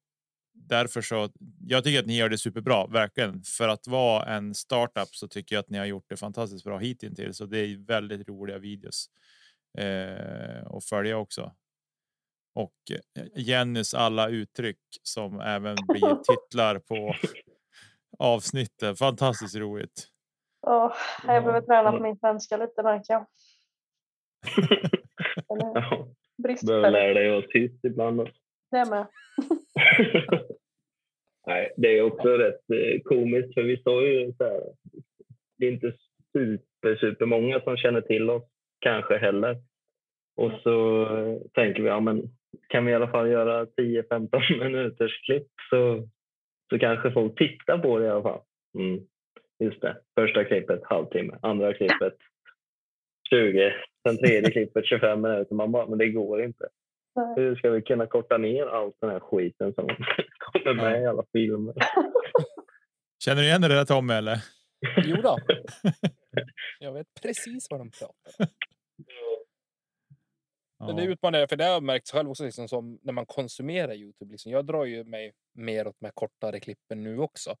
[0.54, 1.28] därför så.
[1.60, 3.42] Jag tycker att ni gör det superbra, verkligen.
[3.42, 6.78] För att vara en startup så tycker jag att ni har gjort det fantastiskt bra
[6.78, 7.36] hittills.
[7.36, 9.06] Så det är väldigt roliga videos
[9.78, 11.52] eh, att följa också.
[12.54, 12.74] Och
[13.18, 16.14] eh, Jennys alla uttryck som även blir
[16.50, 17.14] titlar på
[18.18, 18.98] avsnittet.
[18.98, 20.08] Fantastiskt roligt.
[20.66, 20.92] Åh,
[21.26, 23.26] jag behöver träna på min svenska lite märker jag.
[25.48, 26.06] Ja, behöver
[26.42, 26.92] bristfällig.
[26.92, 28.20] lära dig att vara tyst ibland.
[28.20, 28.34] också.
[28.70, 29.06] Det med.
[31.46, 34.60] Nej, det är också rätt eh, komiskt för vi står ju så här.
[35.58, 35.92] Det är inte
[36.32, 38.44] super, super många som känner till oss
[38.80, 39.56] kanske heller.
[40.36, 42.22] Och så eh, tänker vi, ja men
[42.68, 46.08] kan vi i alla fall göra 10-15 minuters klipp så,
[46.70, 48.40] så kanske folk tittar på det i alla fall.
[48.78, 49.00] Mm.
[49.58, 49.96] Just det.
[50.20, 52.16] Första klippet halvtimme, andra klippet
[53.30, 53.72] 20,
[54.08, 55.54] sen tredje klippet 25 minuter.
[55.54, 56.68] Man bara, men det går inte.
[57.36, 59.86] Hur ska vi kunna korta ner allt den här skiten som
[60.38, 61.74] kommer med i alla filmer?
[63.24, 64.44] Känner du igen det där Tommy eller?
[65.04, 65.38] Jo då.
[66.80, 68.46] Jag vet precis vad de pratar om.
[70.86, 73.26] Men det är utmanande, för det har jag märkt själv också liksom, som när man
[73.26, 74.32] konsumerar Youtube.
[74.32, 74.52] Liksom.
[74.52, 77.56] Jag drar ju mig mer åt de här kortare klippen nu också.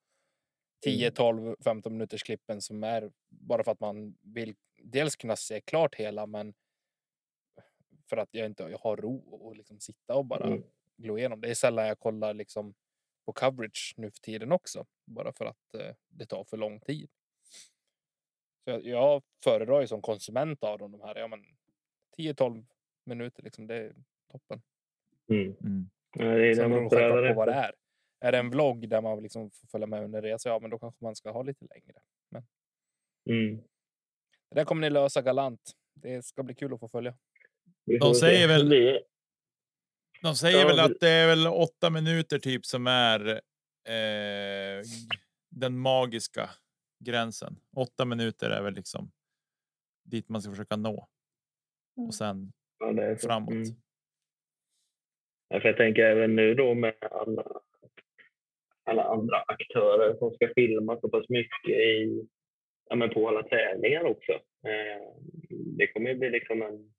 [0.84, 5.60] 10, 12, 15 minuters klippen som är bara för att man vill dels kunna se
[5.60, 6.54] klart hela, men
[8.12, 10.62] för att jag inte jag har ro och liksom sitta och bara Mm.
[10.96, 11.40] glo igenom.
[11.40, 12.74] Det är sällan jag kollar liksom
[13.26, 17.10] på coverage nu för tiden också, bara för att eh, det tar för lång tid.
[18.64, 21.44] Så jag, jag föredrar ju som konsument av dem de här, ja men
[22.18, 22.64] 10-12
[23.04, 23.94] minuter liksom, det är
[24.32, 24.62] toppen.
[25.30, 25.56] Mm.
[25.60, 25.90] Mm.
[26.14, 26.96] Ja, det är det Sen beror på
[27.34, 27.68] vad det efter.
[27.68, 27.74] är.
[28.20, 30.78] Är det en vlogg där man liksom får följa med under resa, ja men då
[30.78, 32.00] kanske man ska ha lite längre.
[33.30, 33.56] Mm.
[34.48, 35.70] Det där kommer ni lösa galant.
[35.94, 37.14] Det ska bli kul att få följa.
[38.00, 39.00] De säger väl-
[40.22, 43.30] De säger Ja, väl att det är väl åtta minuter typ som är
[43.88, 44.82] eh,
[45.50, 46.50] den magiska
[47.04, 47.56] gränsen.
[47.76, 49.10] Åtta minuter är väl liksom
[50.04, 51.08] dit man ska försöka nå
[51.96, 52.06] Mm.
[52.08, 53.28] och sen Ja, det är så.
[53.28, 53.50] framåt.
[53.52, 53.64] Mm.
[55.48, 57.44] Ja, för jag tänker även nu då med alla,
[58.84, 62.26] alla andra aktörer som ska filma så pass mycket i,
[62.88, 64.32] ja, men på alla tävlingar också.
[64.66, 65.12] Eh,
[65.78, 66.94] det kommer ju bli liksom en,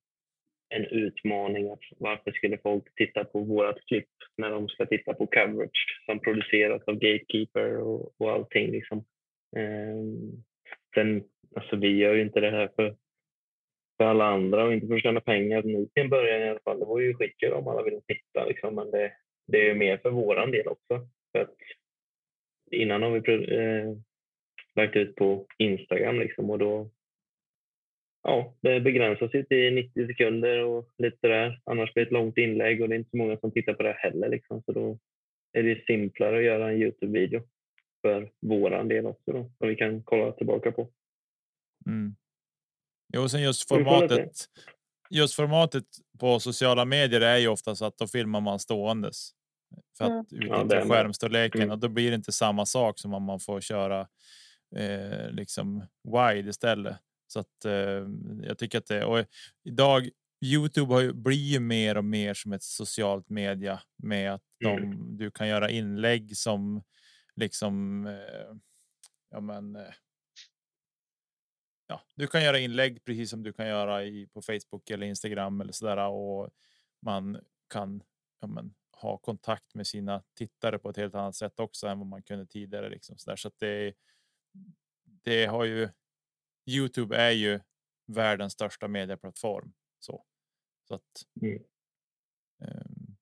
[0.76, 1.72] en utmaning.
[1.72, 6.20] Att varför skulle folk titta på vårat klipp när de ska titta på coverage som
[6.20, 8.72] produceras av Gatekeeper och, och allting.
[8.72, 8.98] Liksom.
[9.56, 10.04] Eh,
[10.96, 11.24] sen,
[11.56, 12.96] alltså, vi gör ju inte det här för
[13.98, 15.64] för alla andra och inte för att tjäna pengar.
[15.64, 16.80] Nu till en början i alla fall.
[16.80, 19.12] Det var ju skitkul om alla ville titta liksom, men det,
[19.48, 21.08] det är ju mer för våran del också.
[21.32, 21.56] För att
[22.72, 23.98] innan har vi eh,
[24.76, 26.90] lagt ut på Instagram liksom och då
[28.24, 31.62] Ja, det begränsas ju till 90 sekunder och lite där.
[31.64, 33.84] Annars blir det ett långt inlägg och det är inte så många som tittar på
[33.84, 34.30] det heller.
[34.30, 34.64] Liksom.
[34.66, 35.00] Så då
[35.54, 37.42] är det simplare att göra en Youtube-video
[38.02, 40.90] för våran del också då, som vi kan kolla tillbaka på.
[41.86, 42.16] Mm.
[43.14, 44.32] Jo, sen just formatet.
[45.10, 45.84] Just formatet
[46.20, 49.30] på sociala medier är ju ofta så att då filmar man ståendes.
[49.98, 50.98] För att Ja, utnyttja det är med.
[50.98, 51.72] skärmstorleken Mm.
[51.72, 54.08] och då blir det inte samma sak som om man får köra
[54.76, 56.96] eh, liksom wide istället.
[57.34, 58.08] Så att eh,
[58.44, 59.26] jag tycker att det och
[59.64, 60.10] idag
[60.46, 64.78] Youtube har ju, blir ju mer och mer som ett socialt media med att de,
[64.78, 65.18] Mm.
[65.18, 66.84] du kan göra inlägg som
[67.36, 68.06] liksom.
[68.08, 68.56] Eh,
[69.30, 69.76] ja, men.
[69.76, 69.94] Eh,
[71.88, 75.62] ja, du kan göra inlägg precis som du kan göra i på Facebook eller Instagram
[75.62, 76.50] eller så där och
[77.02, 78.04] man kan
[78.42, 82.08] ja, men, ha kontakt med sina tittare på ett helt annat sätt också än vad
[82.08, 82.90] man kunde tidigare.
[82.90, 83.36] Liksom, så där.
[83.38, 83.94] så att det,
[85.24, 85.90] det har ju.
[86.70, 87.60] Youtube är ju
[88.08, 89.74] världens största medieplattform.
[90.00, 90.24] Så,
[90.88, 91.02] så att.
[91.42, 91.64] Mm.
[92.62, 93.16] ehm,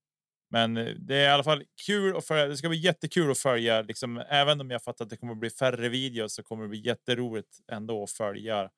[0.50, 2.48] men eh, det är i alla fall kul att följa.
[2.48, 5.40] Det ska bli jättekul att följa, liksom, även om jag fattar att det kommer att
[5.40, 8.70] bli färre videos så kommer det bli jätteroligt ändå att följa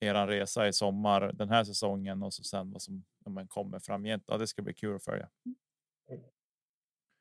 [0.00, 4.24] eran resa i sommar den här säsongen och så sen vad som men kommer framgent.
[4.26, 5.28] Ja, det ska bli kul att följa.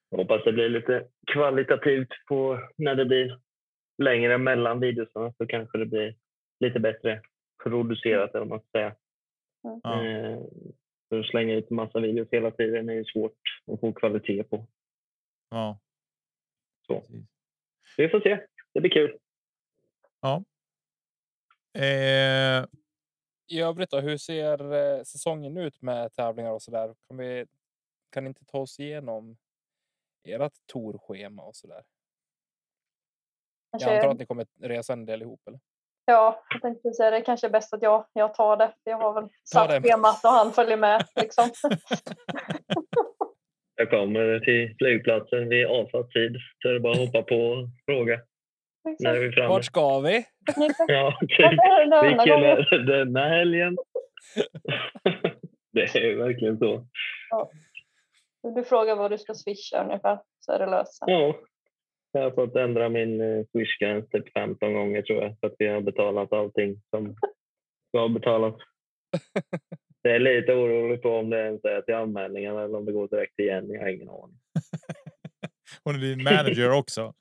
[0.10, 3.40] Jag hoppas det blir lite kvalitativt på när det blir
[3.98, 6.16] längre mellan videorna så kanske det blir
[6.63, 7.21] lite bättre
[7.63, 8.95] producerat eller man ska säga.
[9.62, 10.06] Ja.
[10.06, 10.39] Eh,
[11.10, 13.38] För att slänga ut massa videos hela tiden är ju svårt
[13.71, 14.67] att få kvalitet på.
[15.49, 15.80] Ja.
[16.88, 17.04] Så.
[17.97, 18.47] Vi får se.
[18.73, 19.17] Det blir kul.
[21.76, 22.65] Eh,
[23.47, 26.95] I övrigt då, hur ser eh, säsongen ut med tävlingar och så där?
[27.08, 27.45] Kan vi
[28.10, 29.38] kan ni inte ta oss igenom
[30.23, 31.84] ert torschema och så där?
[33.71, 35.60] Jag antar att ni kommer resa en del ihop eller?
[36.06, 38.74] Ja, jag tänkte säga det är kanske är bäst att jag, jag tar det.
[38.84, 41.06] Jag har väl Ta satt schemat och han följer med.
[41.16, 41.50] Liksom.
[43.76, 47.68] Jag kommer till flygplatsen vid avsatt tid så är det bara att hoppa på och
[47.86, 48.20] fråga
[49.00, 49.48] när är vi framme.
[49.48, 50.26] Vart ska vi?
[50.56, 51.39] Ja, Ja, typ.
[52.04, 53.78] Vilken är det denna helgen?
[55.74, 56.88] det är verkligen så.
[58.56, 61.04] Du frågar vad du ska swisha ungefär så är det löst.
[61.06, 61.36] Ja.
[62.15, 65.67] Jag har fått ändra min eh, swishgräns typ 15 gånger tror jag för att vi
[65.67, 67.15] har betalat allting som
[67.89, 68.58] ska ha betalat.
[70.04, 73.08] Det är lite orolig på om det ens är till anmälningarna eller om det går
[73.08, 73.73] direkt Jenny.
[73.73, 74.38] Jag har ingen aning.
[75.84, 77.13] hon är din manager också.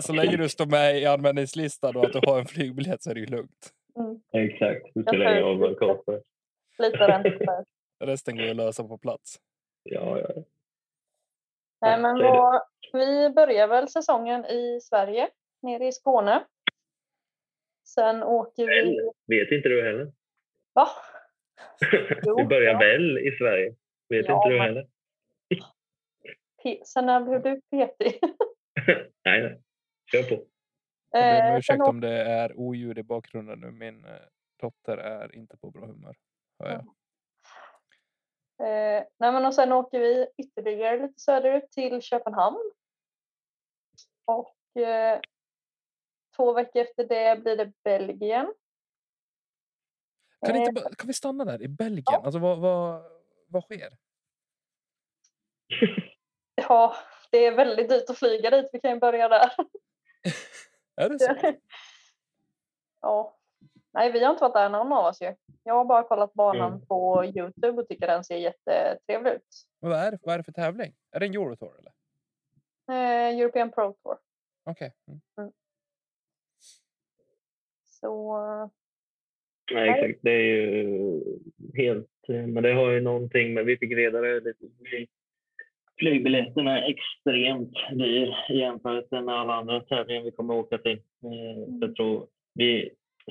[0.00, 3.14] Så länge du står med i anmälningslistan och att du har en flygbiljett så är
[3.14, 3.70] det ju lugnt.
[3.96, 4.46] Mm.
[4.46, 4.86] Exakt.
[4.94, 6.22] Jag vad det följer kostar.
[6.78, 7.64] Lite rent där.
[8.06, 9.36] Resten går ju att lösa på plats.
[9.82, 10.44] Ja, ja.
[11.82, 15.28] Nej, men vad, vi börjar väl säsongen i Sverige,
[15.62, 16.44] nere i Skåne.
[17.88, 19.10] Sen åker vi...
[19.26, 20.12] Vet inte du heller?
[20.72, 20.88] Va?
[22.26, 22.78] Jo, Vi börjar ja.
[22.78, 23.74] väl i Sverige?
[24.08, 24.86] Vet Ja, inte du men- heller?
[26.84, 28.20] Sen när blev du petig?
[29.24, 29.62] nej, nej.
[30.12, 30.44] Kör på.
[31.10, 33.70] Jag ber om Eh, ursäkt om det är oljud i bakgrunden nu.
[33.70, 34.10] Min eh,
[34.60, 36.16] dotter är inte på bra humör.
[36.58, 36.84] Hör jag.
[38.62, 42.72] Eh, nej och sen åker vi ytterligare lite söderut till Köpenhamn.
[44.24, 45.20] Och eh,
[46.36, 48.54] två veckor efter det blir det Belgien.
[50.46, 52.24] Kan, inte, Eh, kan vi stanna där i Belgien?
[52.24, 53.02] Alltså vad, vad,
[53.46, 53.90] vad sker?
[56.54, 56.96] Ja,
[57.30, 58.70] det är väldigt dyrt att flyga dit.
[58.72, 59.52] Vi kan ju börja där.
[60.96, 61.36] Är det så?
[63.00, 63.38] ja.
[63.92, 65.34] Nej, vi har inte varit där någon av oss ju.
[65.64, 66.86] Jag har bara kollat banan Mm.
[66.86, 69.66] på Youtube och tycker den ser jättetrevlig ut.
[69.80, 70.92] Men Vad är, det, vad är det för tävling?
[71.12, 71.92] Är det en Eurotour eller?
[72.90, 74.16] Eh, European Pro Tour.
[74.64, 74.92] Okej.
[75.38, 75.52] Mm.
[77.84, 78.36] Så
[79.72, 80.18] Nej, exakt.
[80.22, 81.20] Det är ju
[81.74, 82.08] helt...
[82.28, 83.64] Men det har ju någonting med...
[83.64, 84.54] Vi fick reda det
[85.98, 90.92] Flygbiljetterna är extremt dyr i jämförelse med alla andra tävlingar vi kommer åka till.
[90.98, 92.90] Eh, så Jag tror vi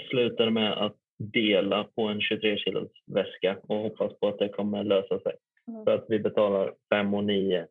[0.10, 4.84] slutade med att dela på en 23 kilos väska och hoppas på att det kommer
[4.84, 5.34] lösa sig.
[5.68, 5.86] Mm.
[5.86, 7.68] För att vi betalar 5 och 9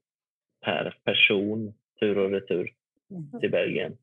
[0.65, 2.73] per person tur och retur
[3.41, 3.97] till Belgien.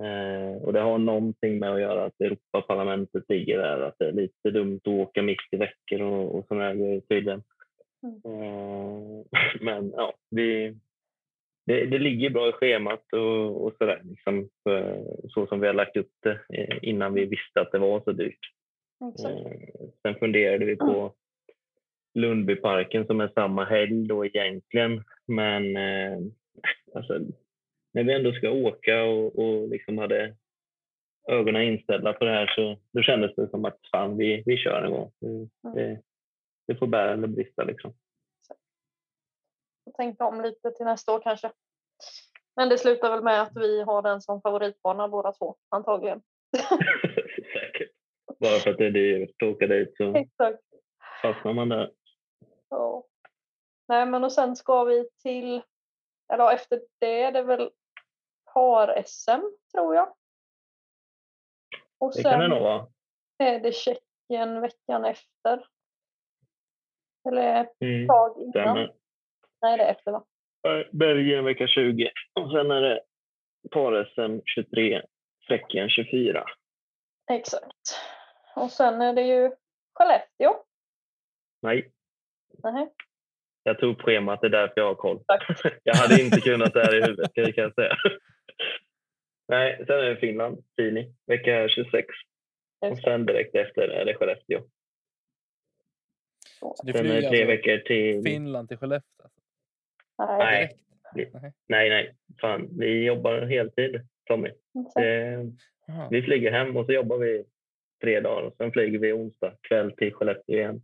[0.00, 4.12] Eh, och det har någonting med att göra att Europaparlamentet ligger där, att det är
[4.12, 7.42] lite dumt att åka mitt i veckor och, och sådana grejer tydligen.
[8.24, 9.24] Eh,
[9.60, 10.76] men ja, vi,
[11.66, 14.48] det, det ligger bra i schemat och, och sådär, liksom,
[15.28, 18.12] så som vi har lagt upp det eh, innan vi visste att det var så
[18.12, 18.38] dyrt.
[19.14, 19.36] exakt.
[19.36, 21.14] Eh, sen funderade vi på
[22.14, 25.04] Lundbyparken som är samma helg då egentligen.
[25.26, 26.18] Men eh,
[26.94, 27.18] alltså,
[27.92, 30.36] när vi ändå ska åka och, och liksom hade
[31.30, 34.82] ögonen inställda på det här så då kändes det som att fan, vi, vi kör
[34.82, 35.10] en gång.
[35.20, 36.00] Det, det,
[36.66, 37.92] det får bära eller brista liksom.
[39.84, 41.52] Får tänka om lite till nästa år kanske.
[42.56, 46.22] Men det slutar väl med att vi har den som favoritbana båda två antagligen.
[47.52, 47.90] Säkert.
[48.40, 50.62] Bara för att det är dyrt att åka dit så Exakt.
[51.22, 51.92] fastnar man där.
[52.68, 53.06] Ja.
[53.88, 55.62] Nej, men och sen ska vi till,
[56.32, 57.70] eller efter det är det väl
[58.54, 59.40] par-SM
[59.72, 60.14] tror jag.
[61.98, 62.86] Och Det kan det nog vara.
[63.38, 65.66] är det Tjeckien veckan efter.
[67.28, 68.08] Eller ett Mm.
[68.08, 68.50] tag innan.
[68.52, 68.94] Stämmer.
[69.62, 70.24] Nej, det är efter va?
[70.92, 73.00] Belgien vecka 20 och sen är det
[73.70, 75.02] par-SM 23,
[75.48, 76.44] Tjeckien 24.
[77.30, 77.98] Exakt.
[78.56, 79.50] Och sen är det ju
[79.94, 80.64] Skellefteå.
[81.62, 81.92] Nej,
[82.62, 82.88] Nej.
[83.62, 85.24] jag tog upp schemat, det är därför jag har koll.
[85.26, 85.62] Tack.
[85.84, 87.96] Jag hade inte kunnat det här i huvudet, kan jag säga.
[89.48, 92.06] Nej, sen är det Finland, Fini, vecka 26.
[92.80, 94.60] Och sen direkt efter är det Skellefteå.
[96.60, 98.22] Så det Sen är det flyger tre alltså veckor till...
[98.22, 99.26] Finland till Skellefteå?
[100.26, 100.76] Nej.
[101.68, 101.88] Nej.
[101.88, 102.14] Nej.
[102.40, 104.50] Fan, vi jobbar heltid, Tommy.
[104.94, 105.46] Det,
[105.86, 106.08] Jaha.
[106.10, 107.44] vi flyger hem och så jobbar vi
[108.00, 110.82] tre dagar och sen flyger vi onsdag kväll till Skellefteå igen.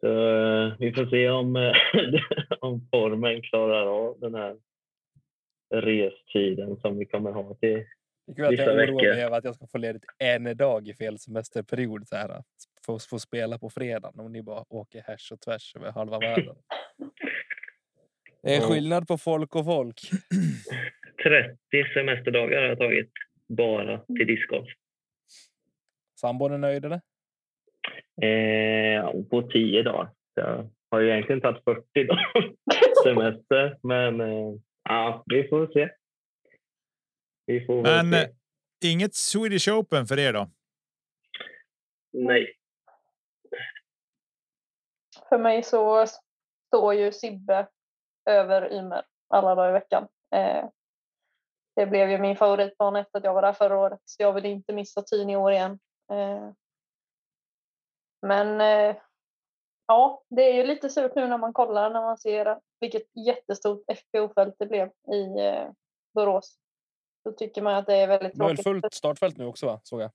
[0.00, 1.72] Så eh, vi får se om, eh,
[2.60, 4.56] om formen klarar av den här
[5.74, 7.84] restiden som vi kommer ha till.
[8.26, 9.14] Det är kul att Vissa jag oroar veckor.
[9.14, 12.08] mig över att jag ska få ledigt en dag i fel semesterperiod.
[12.08, 12.42] Så här,
[12.88, 16.56] få, få spela på fredagen om ni bara åker härs och tvärs över halva världen.
[18.42, 20.00] Det är skillnad på folk och folk.
[21.24, 23.10] 30 semesterdagar har jag tagit
[23.48, 24.68] bara till discgolf.
[26.20, 27.00] Sambon är nöjd eller?
[28.22, 30.10] Eh, på 10 dagar.
[30.34, 32.52] Jag har ju egentligen tagit 40 dagar
[33.04, 34.54] semester, men eh,
[34.88, 35.88] ja, vi får se.
[37.46, 38.18] Vi får Men se.
[38.18, 38.28] eh,
[38.92, 40.50] inget Swedish Open för er då?
[42.12, 42.54] Nej,
[45.28, 46.06] För mig så
[46.66, 47.66] står ju Sibbe
[48.30, 50.08] över Ymer alla dagar i veckan.
[50.34, 50.68] Eh,
[51.76, 54.00] det blev ju min favoritbana efter att jag var där förra året.
[54.04, 55.78] Så jag vill inte missa tyn i år igen.
[56.12, 56.50] Eh,
[58.26, 58.96] men eh,
[59.86, 63.82] ja, det är ju lite surt nu när man kollar när man ser vilket jättestort
[63.96, 65.26] FPO-fält det blev i
[66.14, 66.58] Borås.
[67.24, 68.82] Då tycker man att det är väldigt Det var väl tråkigt.
[68.82, 69.80] fullt startfält nu också va?
[69.82, 70.10] Såg jag.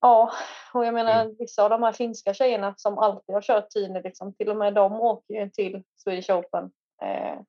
[0.00, 0.32] Ja,
[0.74, 4.34] och jag menar vissa av de här finska tjejerna som alltid har kört Tini, liksom,
[4.34, 6.70] till och med de åker ju till Swedish Open.
[7.02, 7.40] Eh,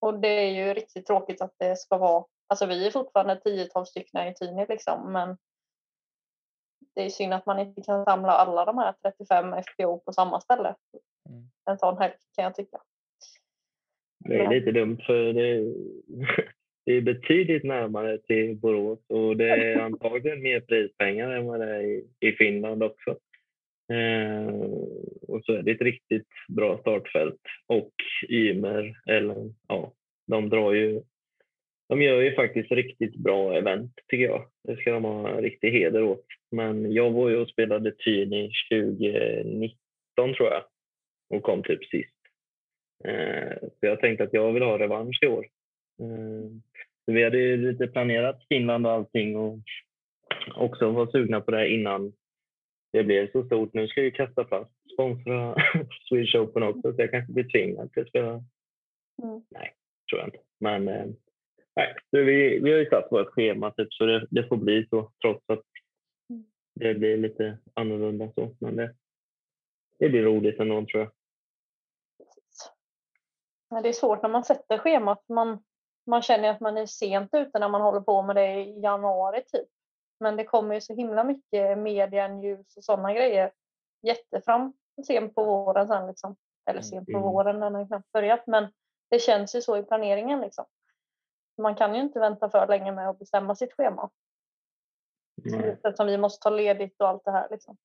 [0.00, 3.88] och det är ju riktigt tråkigt att det ska vara, alltså vi är fortfarande tiotals
[3.88, 5.36] stycken i Tini liksom, men
[6.94, 10.40] det är synd att man inte kan samla alla de här 35 FPO på samma
[10.40, 10.74] ställe.
[11.28, 11.50] Mm.
[11.70, 12.78] En sån helg kan jag tycka.
[14.18, 15.74] det är lite dumt för det,
[16.88, 21.76] det är betydligt närmare till Borås och det är antagligen mer prispengar än vad det
[21.76, 23.10] är i, i Finland också.
[23.92, 24.46] Eh,
[25.28, 27.92] och så är det ett riktigt bra startfält och
[28.28, 29.92] Ymer, eller ja,
[30.26, 31.02] de drar ju
[31.88, 34.46] de gör ju faktiskt riktigt bra event tycker jag.
[34.64, 36.26] Det ska de ha riktig heder åt.
[36.50, 39.76] Men jag var ju och spelade Tyni 2019
[40.16, 40.62] tror jag
[41.30, 42.16] och kom typ sist.
[43.04, 45.46] Eh, så jag tänkte att jag vill ha revansch i år.
[46.00, 46.67] Eh,
[47.12, 49.58] vi hade ju lite planerat Finland och allting och
[50.54, 52.12] också var sugna på det innan
[52.92, 53.74] det blev så stort.
[53.74, 55.54] Nu ska ju Kasta Plast sponsra
[56.08, 58.30] Swedish Open också så jag kanske blir tvingad till att spela.
[59.22, 59.42] Mm.
[59.50, 59.74] Nej,
[60.10, 60.38] tror jag inte.
[60.60, 61.06] Men eh,
[61.76, 64.86] nej, så vi, vi har ju satt vårt schema typ, så det, det får bli
[64.90, 65.62] så trots att
[66.30, 66.44] Mm.
[66.74, 68.56] det blir lite annorlunda så.
[68.60, 68.94] Men det,
[69.98, 71.10] det blir roligt ändå tror jag.
[73.70, 75.28] Men det är svårt när man sätter schemat.
[75.28, 75.64] Man,
[76.08, 79.42] man känner att man är sent ute när man håller på med det i januari
[79.46, 79.68] typ.
[80.20, 83.52] Men det kommer ju så himla mycket medialjus och sådana grejer
[84.02, 84.72] jättefram
[85.06, 86.36] sent på våren sen liksom.
[86.70, 87.22] Eller sent på Mm.
[87.22, 88.46] våren, den har ju knappt börjat.
[88.46, 88.72] Men
[89.10, 90.64] det känns ju så i planeringen liksom.
[91.58, 94.10] Man kan ju inte vänta för länge med att bestämma sitt schema.
[95.44, 95.68] Nej.
[95.84, 97.76] Eftersom vi måste ta ledigt och allt det här liksom.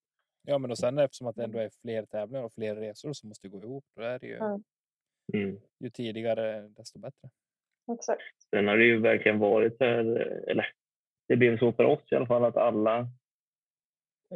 [0.44, 3.30] Ja, men och sen eftersom att det ändå är fler tävlingar och fler resor som
[3.30, 3.86] måste gå ihop.
[3.96, 4.64] Då är det ju, Mm.
[5.34, 5.62] Mm.
[5.80, 7.30] ju tidigare desto bättre.
[7.92, 8.22] Exakt.
[8.50, 10.00] Sen har det ju verkligen varit så här,
[10.48, 10.68] eller
[11.28, 13.00] det blev så för oss i alla fall att alla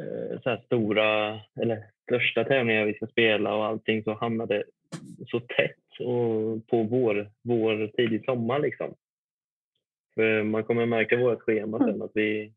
[0.00, 4.64] eh, så stora eller största tävlingar vi ska spela och allting så hamnade
[5.26, 8.94] så tätt och på vår, vår tidig sommar liksom.
[10.14, 12.52] För man kommer märka vårt schema sen att vi,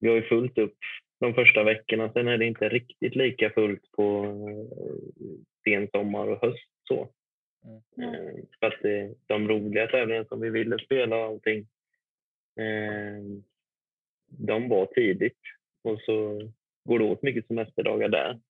[0.00, 0.78] vi har ju fullt upp
[1.20, 2.12] de första veckorna.
[2.12, 7.08] Sen är det inte riktigt lika fullt på eh, sen sommar och höst så.
[7.64, 8.14] Mm.
[8.14, 11.58] Eh, För att det, de roliga tävlingarna som vi ville spela och allting,
[12.56, 13.22] eh,
[14.26, 15.40] de var tidigt.
[15.84, 16.40] Och så
[16.84, 18.40] går det åt mycket semesterdagar där.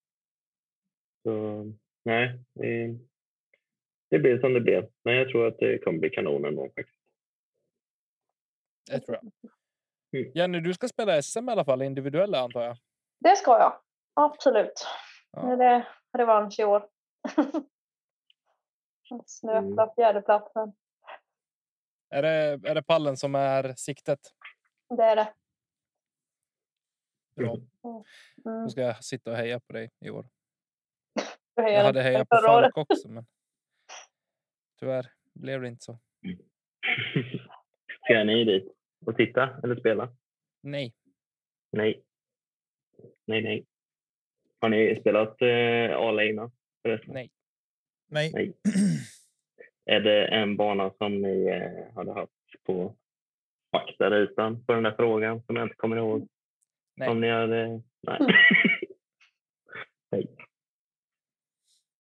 [1.22, 1.64] Så
[2.04, 2.98] nej, det,
[4.10, 4.88] det blev som det blev.
[5.04, 6.98] Men jag tror att det kommer bli kanon ändå faktiskt.
[8.90, 9.50] Det tror jag.
[10.20, 10.32] Mm.
[10.34, 12.76] Jenny, du ska spela SM i alla fall, individuella antar jag.
[13.20, 13.80] Det ska jag.
[14.14, 14.86] Absolut.
[15.32, 15.52] Ja.
[15.52, 15.86] Är det
[16.18, 16.88] revansch i år.
[19.26, 20.72] Snöpla fjärdeplatsen.
[22.10, 24.18] Är det, är det pallen som är siktet?
[24.88, 25.34] Det är det.
[27.34, 27.56] Bra.
[28.44, 28.62] Mm.
[28.62, 30.26] Då ska jag sitta och heja på dig i år.
[31.54, 32.36] Jag hade hejat på.
[32.36, 33.26] Falk också, men
[34.78, 35.98] tyvärr blev det inte så.
[38.04, 38.72] Ska ni dit
[39.06, 40.16] och titta eller spela?
[40.60, 40.94] Nej,
[41.72, 42.02] Nej.
[43.24, 43.66] Nej, nej.
[44.60, 46.52] Har ni spelat eh, Ale innan?
[46.82, 47.14] förresten?
[47.14, 47.30] nej.
[48.12, 48.30] Nej.
[48.34, 48.52] Nej.
[49.84, 52.32] Är det en bana som ni eh, hade haft
[52.66, 52.94] på
[53.76, 56.28] faktarutan på den där frågan som jag inte kommer ihåg?
[56.96, 57.08] Nej.
[57.08, 57.82] Om ni hade...
[58.02, 58.18] Nej.
[60.10, 60.26] nej.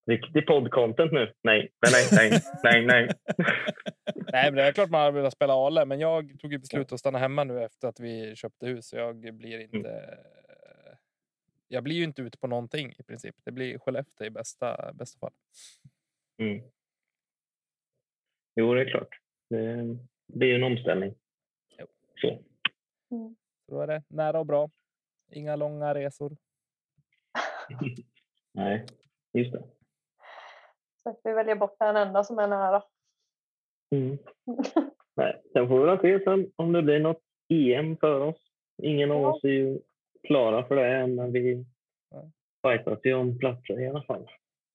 [0.06, 1.32] Riktig poddcontent nu.
[1.42, 3.08] Nej, nej, nej, nej, nej, nej.
[4.32, 7.00] Nej, men det är klart man hade velat spela Ale, men jag tog beslut att
[7.00, 8.88] stanna hemma nu efter att vi köpte hus.
[8.88, 10.18] Så jag blir inte.
[11.68, 13.36] Jag blir ju inte ute på någonting i princip.
[13.44, 15.32] Det blir Skellefteå i bästa bästa fall.
[16.42, 16.62] Mm.
[18.56, 19.08] Jo, det är klart.
[19.50, 21.14] Det blir ju en omställning.
[21.78, 21.86] Jo.
[22.20, 22.28] Så.
[23.14, 23.36] Mm.
[23.66, 24.70] Så då är det nära och bra.
[25.32, 26.36] Inga långa resor.
[28.54, 28.86] Nej,
[29.32, 29.62] just det.
[31.02, 32.82] Så att vi väljer bort den enda som är nära.
[33.90, 34.18] Mm.
[35.16, 38.52] Nej, sen får vi väl se sen om det blir något EM för oss.
[38.82, 39.32] Ingen av Ja.
[39.32, 39.80] oss är ju
[40.22, 41.64] klara för det än, men vi
[42.62, 44.30] fightas ju om platser i alla fall.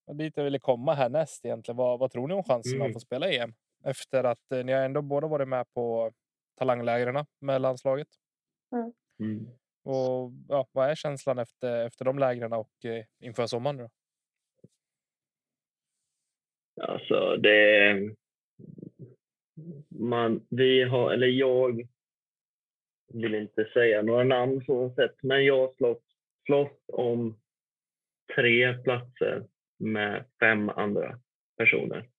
[0.08, 1.78] Och dit jag ville komma härnäst egentligen.
[1.78, 2.88] Vad, vad tror ni om chansen Mm.
[2.88, 3.54] att få spela EM?
[3.84, 6.12] Efter att eh, ni har ändå båda varit med på
[6.56, 8.08] talanglägren med landslaget.
[9.20, 9.48] Mm.
[9.84, 13.78] Och ja, vad är känslan efter, efter de lägren och eh, inför sommaren?
[13.78, 13.90] Då?
[16.82, 18.16] Alltså, det...
[19.90, 21.88] Man, vi har, eller jag
[23.14, 26.04] vill inte säga några namn så sett, men jag slåss,
[26.46, 27.40] slåss om
[28.36, 29.48] tre platser
[29.78, 31.20] med fem andra
[31.58, 32.10] personer.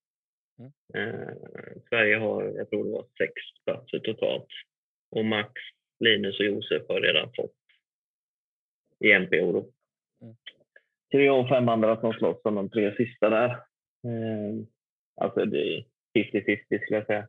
[0.58, 0.72] Mm.
[0.94, 1.34] Eh,
[1.88, 3.32] Sverige har, jag tror det var sex
[3.64, 4.48] platser totalt.
[5.10, 5.52] Och Max,
[6.00, 7.54] Linus och Josef har redan fått
[9.04, 9.52] i NPO.
[9.52, 9.58] Då.
[10.22, 10.36] Mm.
[11.10, 13.50] Så det är jag och fem andra som slåss om de tre sista där.
[14.04, 14.64] Eh,
[15.20, 15.84] alltså det är
[16.14, 17.28] 50-50 skulle jag säga.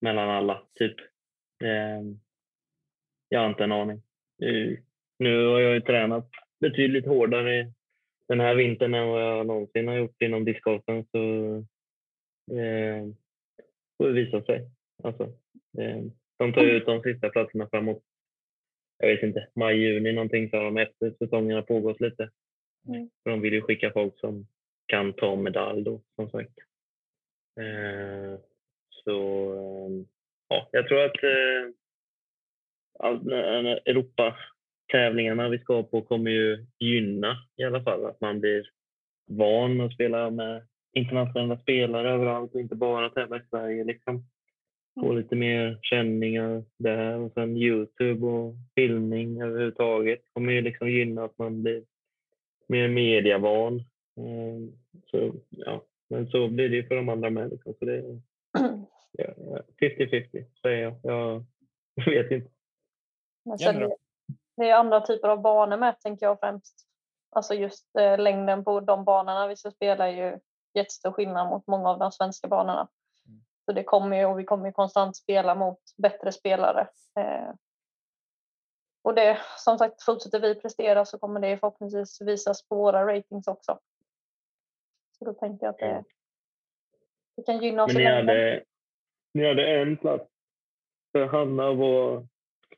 [0.00, 0.98] Mellan alla, typ.
[1.64, 2.02] Eh,
[3.28, 4.02] jag har inte en aning.
[4.38, 4.82] Nu,
[5.18, 6.30] nu har jag ju tränat
[6.60, 7.72] betydligt hårdare
[8.32, 11.04] den här vintern än vad jag någonsin har gjort inom discgolfen.
[11.04, 11.54] Så
[12.56, 13.06] eh,
[13.96, 14.70] får det visa sig.
[15.02, 15.22] Alltså,
[15.78, 16.02] eh,
[16.38, 18.02] de tar ju ut de sista platserna framåt,
[18.98, 22.30] jag vet inte, maj, juni någonting sa de efter säsongen har pågått lite.
[22.88, 23.10] Mm.
[23.24, 24.46] De vill ju skicka folk som
[24.86, 26.58] kan ta medalj då, som sagt.
[27.60, 28.40] Eh,
[28.90, 29.18] så
[29.54, 30.06] eh,
[30.48, 31.74] ja, jag tror att eh,
[32.98, 33.32] all,
[34.92, 38.64] när Europa-tävlingarna vi ska på kommer ju gynna i alla fall att man blir
[39.26, 43.84] van att spela med internationella spelare överallt och inte bara tävla i Sverige.
[43.84, 44.24] Liksom.
[45.00, 51.24] Få lite mer känningar där och sen Youtube och filmning överhuvudtaget kommer ju liksom gynna
[51.24, 51.84] att man blir
[52.68, 53.78] mer mediavan.
[54.16, 54.58] Eh,
[55.10, 55.84] Så, ja.
[56.10, 57.50] Men så blir det ju för de andra med.
[57.50, 57.74] Liksom.
[57.78, 58.02] Så det är
[59.12, 60.96] ja, ja, 50-50 säger jag.
[61.02, 61.44] Jag
[62.06, 62.50] vet inte.
[63.44, 63.90] Men sen?
[64.62, 66.86] Det- är andra typer av banor med, tänker jag främst.
[67.30, 70.38] Alltså just eh, längden på de banorna vi ska spela är ju
[70.74, 72.88] jättestor skillnad mot många av de svenska banorna.
[73.26, 73.40] Mm.
[73.64, 76.88] Så det kommer ju, och vi kommer ju konstant spela mot bättre spelare.
[77.20, 77.54] Eh,
[79.04, 83.48] och det, som sagt, fortsätter vi prestera så kommer det förhoppningsvis visas på våra ratings
[83.48, 83.78] också.
[85.18, 86.04] Så då tänker jag att det, Mm.
[87.36, 88.64] det kan gynna oss Men ni hade,
[89.34, 90.30] ni hade en plats
[91.12, 92.26] för Hanna var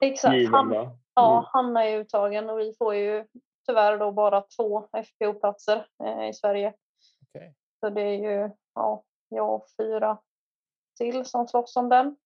[0.00, 0.34] Exakt.
[0.36, 0.98] given va?
[1.14, 3.26] Ja, Hanna är uttagen och vi får ju
[3.66, 6.74] tyvärr då bara två FPO-platser eh, i Sverige.
[7.28, 7.54] Okej.
[7.80, 10.18] Så det är ju ja, jag och fyra
[10.96, 12.16] till som slåss om den.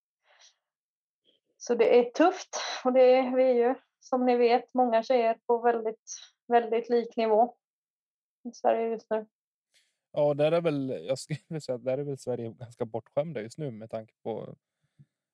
[1.57, 5.39] Så det är tufft och det är vi är ju som ni vet många tjejer
[5.47, 7.55] på väldigt, väldigt lik nivå
[8.45, 9.26] i Sverige just nu.
[10.12, 13.59] Ja, där är väl, jag skulle säga att där är väl Sverige ganska bortskämda just
[13.59, 14.55] nu med tanke på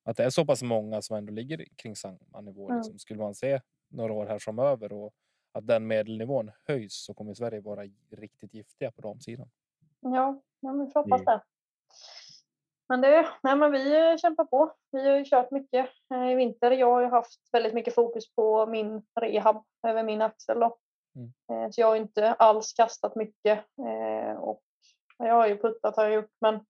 [0.05, 2.69] att det är så pass många som ändå ligger kring samma nivå.
[2.69, 2.77] Mm.
[2.77, 2.99] Liksom.
[2.99, 5.15] Skulle man se några år här framöver och
[5.53, 9.51] att den medelnivån höjs så kommer Sverige vara riktigt giftiga på de sidan.
[10.01, 11.43] Ja, ja men vi får hoppas det.
[12.89, 14.73] Men, det, nej, men vi eh, kämpar på.
[14.93, 16.71] Vi har ju kört mycket eh, i vinter.
[16.71, 20.57] Jag har ju haft väldigt mycket fokus på min rehab över min axel.
[20.57, 21.33] Mm.
[21.65, 23.65] Eh, Så jag har inte alls kastat mycket.
[24.39, 24.63] Och
[25.19, 26.67] jag har ju puttat har jag gjort men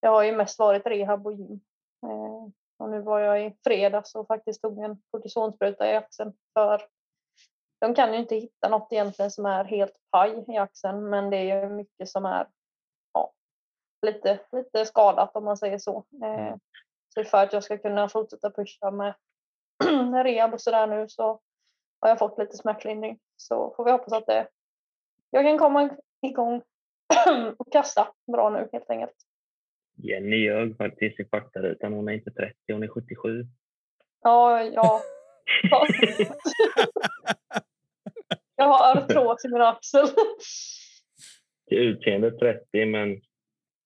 [0.00, 1.60] det har ju mest varit rehab och gym.
[2.06, 6.82] Eh, Och nu var jag i fredags och faktiskt tog en kortisonspruta i axeln för
[7.80, 11.36] de kan ju inte hitta något egentligen som är helt paj i axeln men det
[11.36, 12.48] är ju mycket som är
[13.12, 13.32] ja,
[14.06, 16.04] lite, lite skadat om man säger så.
[16.22, 16.58] Eh, Mm.
[17.14, 19.14] så för att jag ska kunna fortsätta pusha med
[20.24, 21.40] rehab och sådär nu så
[22.00, 23.18] har jag fått lite smärtlindring.
[23.36, 24.48] Så får vi hoppas att det,
[25.30, 25.90] jag kan komma
[26.22, 26.62] igång
[27.58, 29.16] och kasta bra nu helt enkelt.
[29.98, 31.92] Jenny ljög faktiskt i faktarutan.
[31.92, 33.46] Hon är inte 30, hon är 77.
[34.22, 35.00] Ja, ja.
[38.56, 40.06] Jag har artros i min axel.
[41.68, 43.20] Till utseende 30, men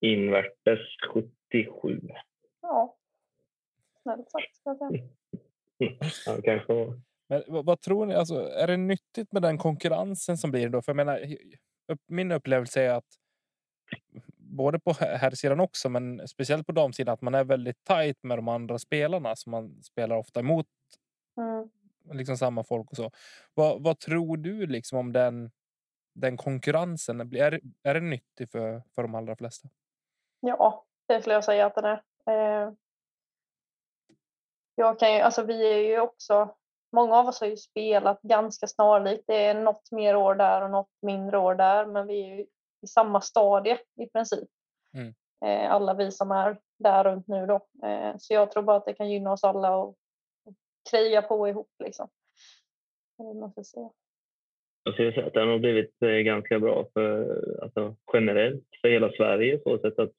[0.01, 0.79] invärtes
[1.15, 2.01] 77.
[2.63, 2.97] Ja.
[4.03, 5.09] Snällt sagt, ska jag säga.
[6.27, 7.01] Ja, kanske var.
[7.29, 8.15] Men vad, vad tror ni?
[8.15, 10.83] Alltså, är det nyttigt med den konkurrensen som blir då?
[10.83, 11.21] För jag menar,
[11.93, 13.07] upp, min upplevelse är att
[14.53, 18.39] både på här sidan också, men speciellt på damsidan, att man är väldigt tajt med
[18.39, 20.67] de andra spelarna som man spelar ofta emot.
[21.37, 21.71] Mm.
[22.19, 23.11] Liksom samma folk och så.
[23.55, 25.51] Vad, vad tror du liksom om den,
[26.15, 27.21] den konkurrensen?
[27.21, 29.69] Är, är det nyttigt för, för de allra flesta?
[30.41, 32.03] Ja, det skulle jag säga att den är.
[32.27, 32.73] Eh,
[34.75, 36.57] jag kan ju, alltså vi är ju också,
[36.93, 39.25] många av oss har ju spelat ganska snarlikt.
[39.27, 42.47] Det är något mer år där och något mindre år där, men vi är ju
[42.83, 44.49] i samma stadie i princip.
[44.95, 45.15] Mm.
[45.45, 47.55] Eh, alla vi som är där runt nu då.
[47.87, 49.97] Eh, så jag tror bara att det kan gynna oss alla och,
[50.91, 52.09] kriga på ihop liksom.
[53.19, 53.91] Måste jag säga.
[54.85, 59.13] Jag skulle säga att den har blivit eh, ganska bra för, alltså, generellt för hela
[59.13, 60.13] Sverige så sätt att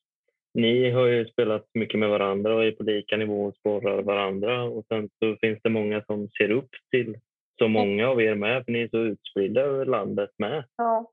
[0.53, 4.63] ni har ju spelat mycket med varandra och är på lika nivå och sporrar varandra
[4.63, 7.17] och sen så finns det många som ser upp till
[7.57, 10.63] så många av er med för ni är så utspridda över landet med.
[10.77, 11.12] Ja,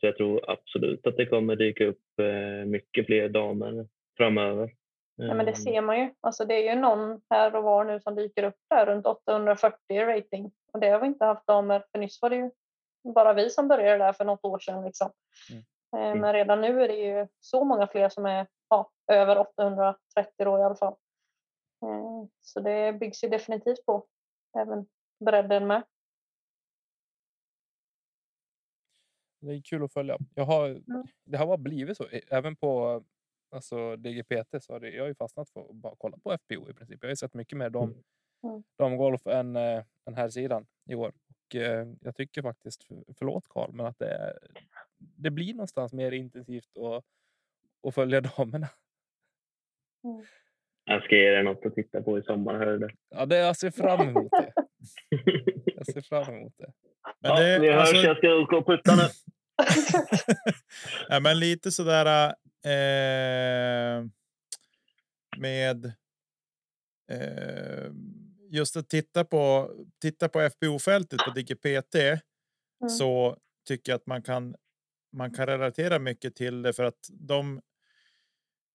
[0.00, 4.70] Så jag tror absolut att det kommer dyka upp eh, mycket fler damer framöver.
[5.16, 6.14] Ja, men det Eh, ser man ju.
[6.20, 9.78] Alltså, det är ju någon här och var nu som dyker upp där runt 840
[9.88, 10.52] i rating.
[10.72, 11.84] Och det har vi inte haft damer.
[11.92, 12.50] För nyss var det ju
[13.14, 14.84] bara vi som började där för något år sedan.
[14.84, 15.10] Liksom.
[15.50, 15.62] Mm.
[16.06, 19.94] Eh, Men redan nu är det ju så många fler som är ja, över 830
[20.36, 20.94] då i alla fall.
[21.84, 24.06] Eh, Så det byggs ju definitivt på.
[24.58, 24.86] Även
[25.24, 25.82] bredden med.
[29.40, 30.18] Det är kul att följa.
[30.34, 31.06] Jag har, Mm.
[31.24, 32.04] Det har bara blivit så.
[32.04, 33.02] Ä- Även på
[33.50, 36.70] alltså, DGPT så har det, jag har ju fastnat för att bara kolla på FPO
[36.70, 36.98] i princip.
[37.02, 37.94] Jag har ju sett mycket mer dam,
[38.44, 38.62] Mm.
[38.78, 41.12] damgolf än eh, den här sidan i år.
[41.28, 44.38] Och, eh, jag tycker faktiskt, för- förlåt Karl, men att det, är,
[44.98, 47.04] det blir någonstans mer intensivt att,
[47.88, 48.68] att följa damerna.
[50.84, 52.54] Jag ska ge er något att titta på i sommar.
[52.58, 52.94] Hör du det?
[53.08, 54.52] Ja, det, jag ser fram emot det.
[55.76, 56.72] Jag ser fram emot det.
[57.20, 57.88] Men ja, det, vi hörs.
[57.88, 59.02] alltså- Jag ska åka och putta nu.
[61.08, 64.04] Ja, men lite sådär eh,
[65.36, 65.84] med
[67.12, 67.90] eh,
[68.50, 71.94] just att titta på titta på FBO-fältet på DGPT
[72.82, 72.90] Mm.
[72.90, 74.54] så tycker jag att man kan
[75.12, 77.60] man kan relatera mycket till det för att de.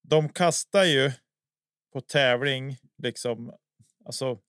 [0.07, 1.11] De kastar ju
[1.93, 3.53] på tävling liksom.
[4.05, 4.39] Alltså.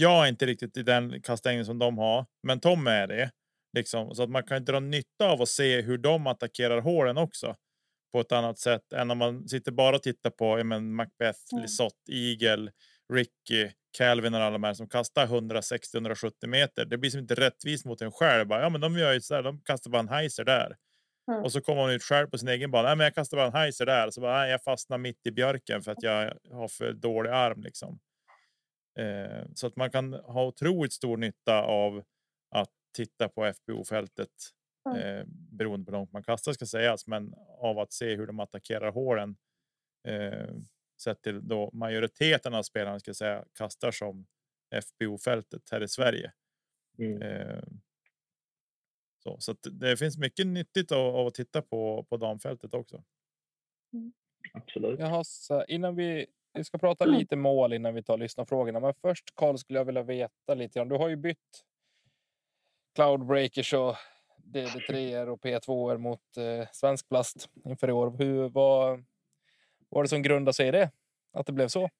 [0.00, 3.30] Jag är inte riktigt i den kastlängden som de har, men Tom är det
[3.76, 7.56] liksom så att man kan dra nytta av att se hur de attackerar hålen också
[8.12, 11.62] på ett annat sätt än om man sitter bara och tittar på men Macbeth, Mm.
[11.62, 12.70] Lisotte, Eagle,
[13.12, 16.84] Ricky, Calvin och alla de här som kastar 160-170 meter.
[16.84, 18.46] Det blir som inte rättvist mot en själv.
[18.46, 19.42] Bara, ja, men de gör ju så här.
[19.42, 20.76] De kastar bara en heiser där
[21.30, 21.42] Mm.
[21.42, 22.88] och så kommer man ut själv på sin egen bana.
[22.88, 25.30] Nej, men jag kastar bara en heiser där så bara nej, jag fastnar mitt i
[25.30, 27.98] björken för att jag har för dålig arm liksom.
[28.98, 32.04] Eh, så att man kan ha otroligt stor nytta av
[32.50, 34.30] att titta på FBO-fältet
[34.90, 35.00] Mm.
[35.00, 38.40] eh, beroende på hur långt man kastar ska sägas, men av att se hur de
[38.40, 39.36] attackerar hålen.
[40.08, 40.54] Eh,
[41.02, 44.26] sett till då majoriteten av spelarna ska jag säga kastar som
[44.70, 46.32] FBO-fältet här i Sverige.
[46.98, 47.22] Mm.
[47.22, 47.62] Eh,
[49.22, 53.04] så så att det finns mycket nyttigt av, av att titta på på damfältet också.
[54.52, 55.00] Absolut.
[55.00, 56.26] Jaha, så innan vi,
[56.58, 57.18] vi ska prata Mm.
[57.18, 58.80] lite mål innan vi tar lyssnarfrågorna.
[58.80, 60.88] Men först Karl skulle jag vilja veta lite grann.
[60.88, 61.64] Du har ju bytt
[62.94, 63.96] Cloudbreakers och
[64.44, 68.10] DD3 och P2 mot eh, svensk plast inför i år.
[68.18, 69.04] Hur vad, vad
[69.88, 70.90] var det som grundade sig i det?
[71.32, 71.90] Att det blev så?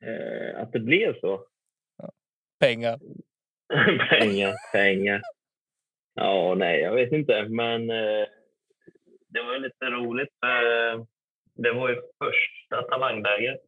[0.00, 1.46] Eh, att det blev så.
[2.60, 3.00] Pengar.
[4.20, 5.22] pengar, pengar.
[6.14, 8.26] Ja, nej, jag vet inte, men eh,
[9.28, 10.34] det var ju lite roligt.
[10.44, 11.04] Eh,
[11.54, 13.60] det var ju första talanglägret.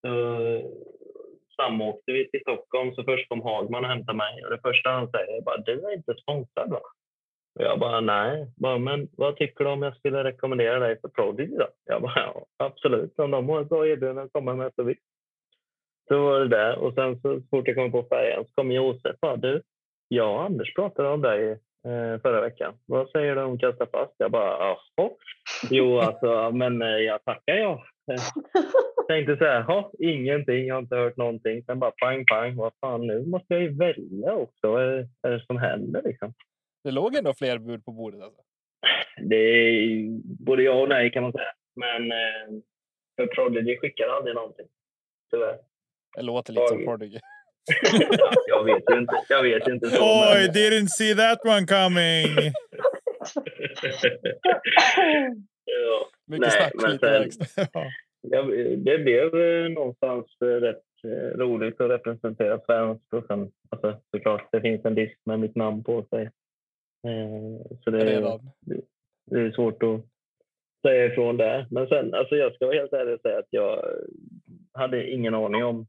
[0.00, 0.64] Så eh,
[1.56, 4.44] samåkte vi till Stockholm, så först kom Hagman och hämtade mig.
[4.44, 6.80] Och det första han säger är bara, du är inte sponsrad va?
[7.58, 8.46] Och jag bara, nej.
[8.56, 11.68] Bara, men vad tycker du om jag skulle rekommendera dig för Prodigy då?
[11.84, 13.18] Jag bara, ja, absolut.
[13.18, 15.02] Om de har ett bra erbjudande kommer med så visst.
[16.08, 16.78] Så var det där.
[16.78, 19.62] Och sen så, så fort jag kom på färjan så kom Josef och bara, du,
[20.08, 21.60] jag och Anders pratade om dig
[22.22, 22.74] förra veckan.
[22.86, 24.14] Vad säger du om kasta fast?
[24.16, 25.10] Jag bara, jaha.
[25.70, 27.72] Jo, alltså, men eh, jag tackar jag.
[28.12, 28.22] Eh,
[29.08, 31.64] Tänkte så här, jaha, ingenting, jag har inte hört någonting.
[31.64, 34.70] Sen bara pang, pang, vad fan, nu måste jag ju välja också.
[34.70, 36.34] Vad är, det som händer liksom?
[36.84, 38.22] Det låg ändå fler bud på bordet.
[38.22, 38.42] Alltså.
[39.22, 40.08] Det är
[40.46, 41.52] både ja och nej kan man säga.
[41.76, 42.62] Men eh,
[43.16, 44.66] för Prodigy skickar aldrig någonting.
[45.30, 45.58] Tyvärr.
[46.16, 46.84] Det låter lite som.
[46.84, 47.18] Prodigy.
[48.48, 49.12] jag vet ju inte.
[49.28, 49.90] Jag vet inte.
[49.90, 52.52] Så, Oj, men- didn't see that one coming!
[55.64, 56.08] ja.
[56.26, 57.68] Mycket Nej, snack, men sen- verkstad.
[58.22, 58.42] Ja.
[58.76, 63.00] Det blev eh, någonstans eh, rätt eh, roligt att representera fans.
[63.12, 66.30] Och sen, alltså, såklart, det finns en disk med mitt namn på sig.
[67.84, 68.40] Så det, Redan.
[69.30, 70.00] det är svårt att
[70.86, 71.66] säga ifrån där.
[71.70, 73.84] Men sen, alltså jag ska vara helt ärlig och säga att jag
[74.72, 75.86] hade ingen aning om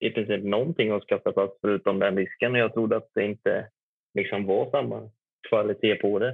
[0.00, 2.54] i princip någonting att skaffa fast förutom den disken.
[2.54, 3.70] Jag trodde att det inte
[4.14, 5.10] liksom var samma
[5.48, 6.28] kvalitet på det.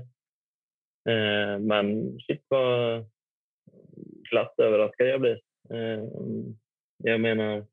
[1.09, 3.05] Eh, Men shit vad
[4.31, 5.41] glatt överraskad jag blir.
[5.71, 6.05] Eh,
[7.05, 7.65] Jag menar,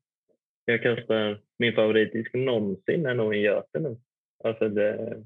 [0.64, 3.96] jag kastar min favoritdisk någonsin är nog en Göte nu.
[4.44, 5.22] Alltså det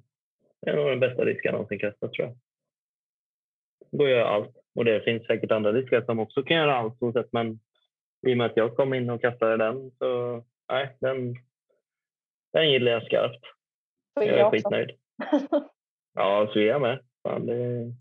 [0.67, 2.37] är nog den bästa disken jag någonsin kastat tror jag.
[3.91, 4.57] Då gör jag allt.
[4.75, 7.29] Och det finns säkert andra diskar som också kan göra allt så sätt.
[7.33, 7.61] men
[8.27, 11.35] i och med att jag kom in och kastade den så nej, den,
[12.53, 13.45] den gillar jag skarpt.
[14.19, 14.91] Så Jag är jag skitnöjd.
[16.15, 17.01] Ja, Svea med.
[17.23, 17.95] Fan, det är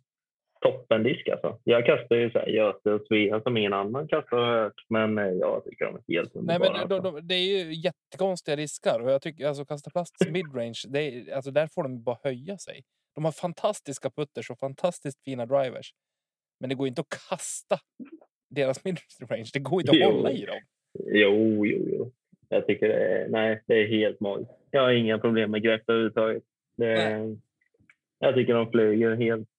[0.62, 1.60] toppendisk alltså.
[1.64, 4.74] Jag kastar ju så här Göte och Svea som ingen annan kastar har jag hört,
[4.90, 6.60] men eh, jag tycker de är helt Nej, underbara.
[6.80, 7.12] men de, alltså.
[7.12, 11.36] de, det är ju jättekonstiga riskar och jag tycker alltså kasta plasts midrange, det är,
[11.36, 12.84] alltså där får de bara höja sig.
[13.16, 15.94] De har fantastiska putters och fantastiskt fina drivers.
[16.60, 17.78] Men det går inte att kasta
[18.50, 18.84] deras
[19.20, 19.46] midrange.
[19.54, 20.12] Det går inte att Jo.
[20.12, 20.60] hålla i dem.
[21.00, 22.12] Jo, jo, jo.
[22.50, 24.52] Jag tycker det är, nej, det är helt magiskt.
[24.72, 26.44] Jag har inga problem med grepp överhuvudtaget.
[26.78, 27.38] Det,
[28.20, 29.50] jag tycker de flyger helt...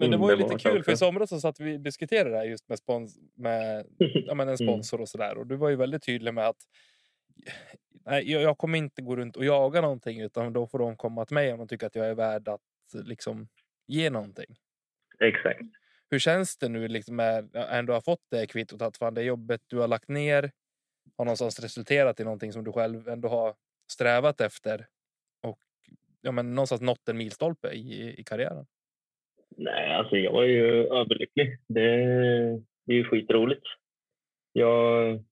[0.00, 0.96] Men det var ju lite kul för i också.
[0.96, 5.00] somras så satt vi diskuterade det här just med, spons, med ja, men en sponsor
[5.00, 5.38] och sådär.
[5.38, 6.56] Och du var ju väldigt tydlig med att
[8.06, 11.34] nej, jag, kommer inte gå runt och jaga någonting utan då får de komma till
[11.34, 12.60] mig om de tycker att jag är värd att
[12.92, 13.48] liksom
[13.86, 14.56] ge någonting.
[15.20, 15.60] Exakt.
[16.10, 19.60] Hur känns det nu liksom med ändå har fått det kvittot att fan det jobbet
[19.66, 20.50] du har lagt ner
[21.16, 23.54] har någonstans resulterat i någonting som du själv ändå har
[23.92, 24.86] strävat efter
[25.42, 25.58] och
[26.20, 28.66] ja, men någonstans nått en milstolpe i, i karriären?
[29.56, 31.58] Nej, alltså jag är ju överlycklig.
[31.68, 31.90] Det,
[32.86, 33.66] det är ju skitroligt.
[34.52, 35.24] Jag,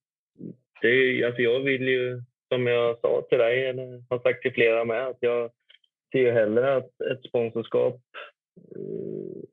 [0.81, 2.21] det är, alltså jag vill ju,
[2.53, 5.51] som jag sa till dig, eller har sagt till flera med, att jag
[6.11, 8.01] ser ju hellre att ett sponsorskap
[8.75, 9.43] eh,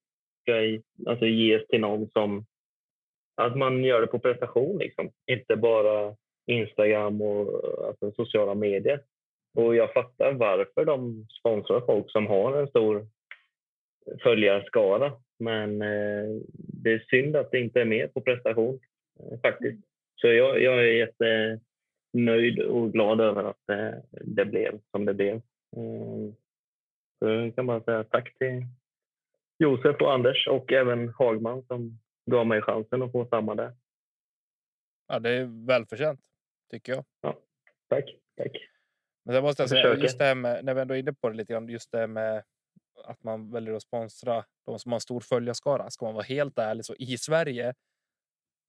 [0.42, 2.46] ska alltså ges till någon som...
[3.36, 5.10] Att man gör det på prestation, liksom.
[5.26, 6.16] inte bara
[6.46, 9.00] Instagram och alltså, sociala medier.
[9.54, 13.06] Och jag fattar varför de sponsrar folk som har en stor
[14.22, 15.12] följarskara.
[15.38, 18.80] Men eh, det är synd att det inte är mer på prestation
[19.20, 19.78] eh, faktiskt.
[20.20, 21.08] Så jag, jag är
[22.12, 25.40] jättenöjd och glad över att det, det blev som det blev.
[25.76, 26.34] Mm.
[27.18, 28.66] Så jag kan bara säga tack till
[29.58, 31.98] Josef och Anders och även Hagman som
[32.30, 33.72] gav mig chansen att få samma där.
[35.08, 36.20] Ja, det är välförtjänt
[36.70, 37.04] tycker jag.
[37.88, 38.04] Tack,
[38.36, 38.52] tack.
[39.24, 41.28] Men sen måste jag säga, just det här med, när vi ändå är inne på
[41.28, 42.44] det lite grann, just det med
[43.04, 45.90] att man väljer att sponsra de som har en stor följarskara.
[45.90, 47.74] Ska man vara helt ärlig så i Sverige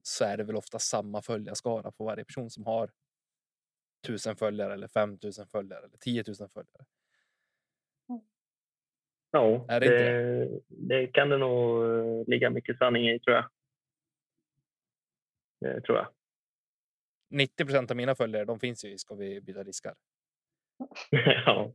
[0.02, 2.91] så är det väl ofta samma följarskara på varje person som har
[4.08, 6.86] tusen följare eller 5000 följare eller 10 000 följare.
[9.32, 11.84] Ja, Är det det, det kan det nog
[12.30, 13.49] ligga mycket sanning i tror jag.
[15.60, 16.08] Det tror jag.
[17.32, 19.93] 90 procent av mina följare, de finns ju i Ska vi byta diskar?
[21.45, 21.71] ja.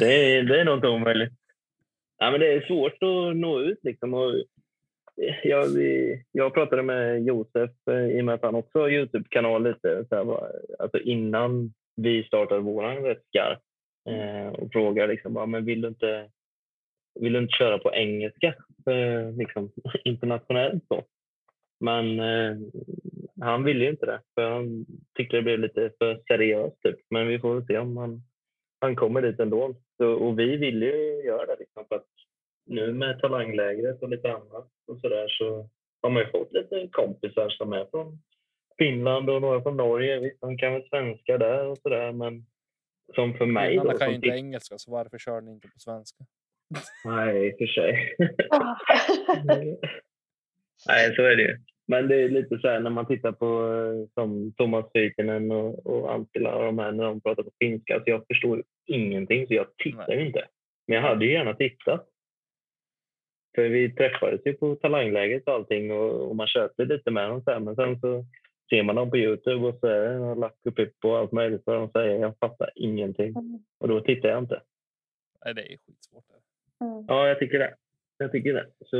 [0.00, 1.32] Det är, det är nog inte omöjligt.
[2.18, 3.78] Ja, men det är svårt att nå ut.
[3.82, 4.14] Liksom.
[4.14, 4.44] Och
[5.42, 5.68] jag,
[6.32, 10.14] jag pratade med Josef eh, i och med att han också har Youtube-kanal lite så
[10.14, 13.22] här, alltså innan vi startade våran rätt
[14.08, 16.28] eh, och frågade liksom, men vill, du inte,
[17.20, 19.72] vill du inte köra på engelska liksom, eh, liksom,
[20.04, 21.04] internationellt så.
[21.80, 22.20] Men
[23.44, 24.86] han ville ju inte det för han
[25.16, 26.82] tyckte det blev lite för seriöst.
[26.82, 26.96] Typ.
[27.10, 28.22] Men vi får väl se om han,
[28.80, 29.74] han kommer dit ändå.
[29.96, 32.06] Så, och vi vill ju göra det liksom, för att
[32.66, 35.68] nu med talanglägret och lite annat och så där så
[36.02, 38.18] har man ju fått lite kompisar som är från
[38.78, 40.20] Finland och några från Norge.
[40.20, 42.46] Visst, de kan väl svenska där och så där men
[43.14, 46.24] som för mig då, kan ju inte engelska, så varför kör ni inte på svenska?
[47.04, 48.16] Nej, i och för sig.
[50.86, 51.58] Nej, så är det ju.
[51.86, 55.86] Men det är lite så här när man tittar på eh, som Thomas Fytinen och,
[55.86, 57.98] och Antila och de här när de pratar på finska.
[58.04, 60.26] Så jag förstår ingenting så jag tittar Nej.
[60.26, 60.44] inte.
[60.86, 62.08] Men jag hade ju gärna tittat.
[63.54, 67.42] För vi träffades ju på talangläget och allting och, och man köpte lite med dem
[67.42, 67.64] sen.
[67.64, 68.24] Men sen så
[68.70, 71.32] ser man dem på Youtube och så är det någon lack och pipp och allt
[71.32, 72.20] möjligt vad de säger.
[72.20, 73.34] Jag fattar ingenting.
[73.80, 74.62] Och då tittar jag inte.
[75.44, 76.24] Nej, det är skitsvårt.
[76.80, 77.04] Mm.
[77.08, 77.74] Ja, jag tycker det.
[78.18, 78.70] Jag tycker det.
[78.86, 78.96] Så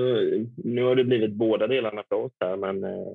[0.57, 3.13] nu har det blivit båda delarna för oss här, men eh,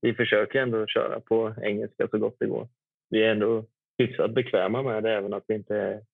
[0.00, 2.68] vi försöker ändå köra på engelska så gott det går.
[3.10, 3.64] Vi är ändå
[3.98, 6.04] hyfsat bekväma med det, även att vi inte.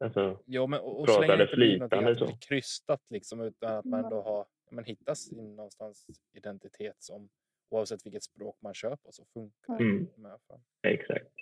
[0.00, 2.24] Alltså, Ja, men och, och Pratar så länge det det inte flytande att det så.
[2.26, 4.04] blir krystat liksom, utan att man Mm.
[4.04, 7.28] ändå har ja, men hittar sin någonstans identitet som
[7.70, 9.84] oavsett vilket språk man kör på så funkar det.
[9.84, 10.06] Mm.
[10.48, 11.32] Fan, exakt.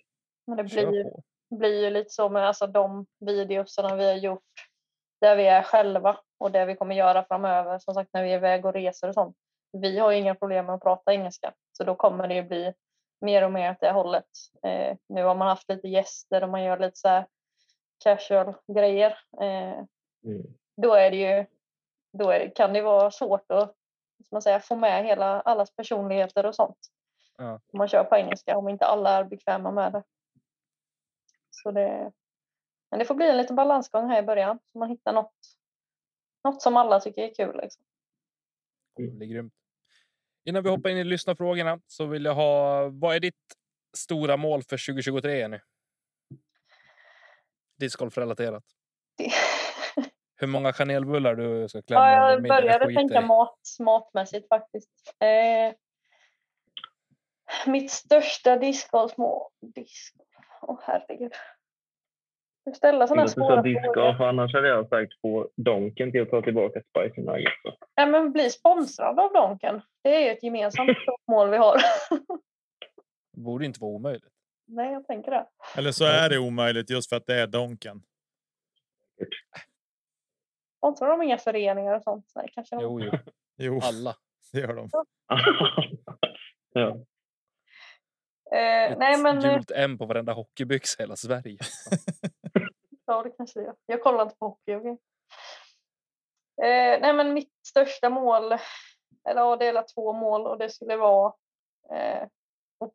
[0.47, 1.12] Men det blir,
[1.59, 4.43] blir ju lite så med alltså, de videosarna vi har gjort
[5.24, 7.78] där vi är själva och det vi kommer göra framöver.
[7.78, 9.36] Som sagt när vi är iväg och reser och sånt.
[9.72, 12.74] Vi har inga problem med att prata engelska så då kommer det ju bli
[13.20, 14.28] mer och mer åt det hållet.
[14.62, 17.24] Eh, nu har man haft lite gäster och man gör lite så
[18.04, 19.18] casual grejer.
[19.40, 19.84] Eh,
[20.26, 20.42] Mm.
[20.76, 21.46] då är det ju
[22.12, 23.74] då det, kan det vara svårt att
[24.30, 26.78] man säger, få med hela allas personligheter och sånt.
[27.38, 27.52] Ja.
[27.72, 30.02] Om man kör på engelska om inte alla är bekväma med det.
[31.50, 32.12] Så det,
[32.95, 35.34] men det får bli en liten balansgång här i början så man hittar något,
[36.45, 37.57] något som alla tycker är kul.
[37.62, 37.82] Liksom.
[38.97, 39.55] Det blir grymt.
[40.45, 42.88] Innan vi hoppar in i lyssnarfrågorna så vill jag ha.
[42.88, 43.34] Vad är ditt
[43.97, 45.61] stora mål för 2023 nu?
[47.78, 48.64] Discgolf-relaterat.
[49.16, 49.30] Det-
[50.36, 52.11] Hur många kanelbullar du ska klämma?
[52.11, 54.90] Ja, jag började tänka mat, matmässigt faktiskt.
[55.20, 55.74] Eh,
[57.66, 59.51] mitt största discgolfmål.
[59.61, 60.12] Disc...
[60.62, 61.32] Åh herregud.
[62.64, 64.22] Du ställer sådana svåra frågor.
[64.22, 67.56] annars hade jag sagt få Donken till att ta tillbaka Spicy Nuggets.
[67.94, 69.82] Ja, men bli sponsrad av Donken.
[70.02, 70.98] Det är ju ett gemensamt
[71.30, 71.76] mål vi har.
[73.32, 74.32] Det borde inte vara omöjligt.
[74.66, 75.46] Nej, jag tänker det.
[75.76, 78.02] Eller så är det omöjligt just för att det är Donken.
[80.78, 82.32] Sponsrar de inga föreningar och sånt?
[82.34, 82.76] Nej, kanske.
[82.80, 83.12] Jo, jo.
[83.56, 84.14] Jo, alla.
[84.52, 84.88] det gör de.
[86.72, 86.96] ja.
[88.56, 91.58] Ett nej, men gult M på varenda hockeybyxa i hela Sverige.
[93.07, 93.74] Ja, det kanske det är.
[93.86, 94.74] Jag kollar inte på hockey.
[94.74, 94.98] okej.
[96.62, 98.52] Eh, nej, men mitt största mål,
[99.28, 101.34] eller ja, det är två mål och det skulle vara
[101.90, 102.22] eh,
[102.78, 102.92] att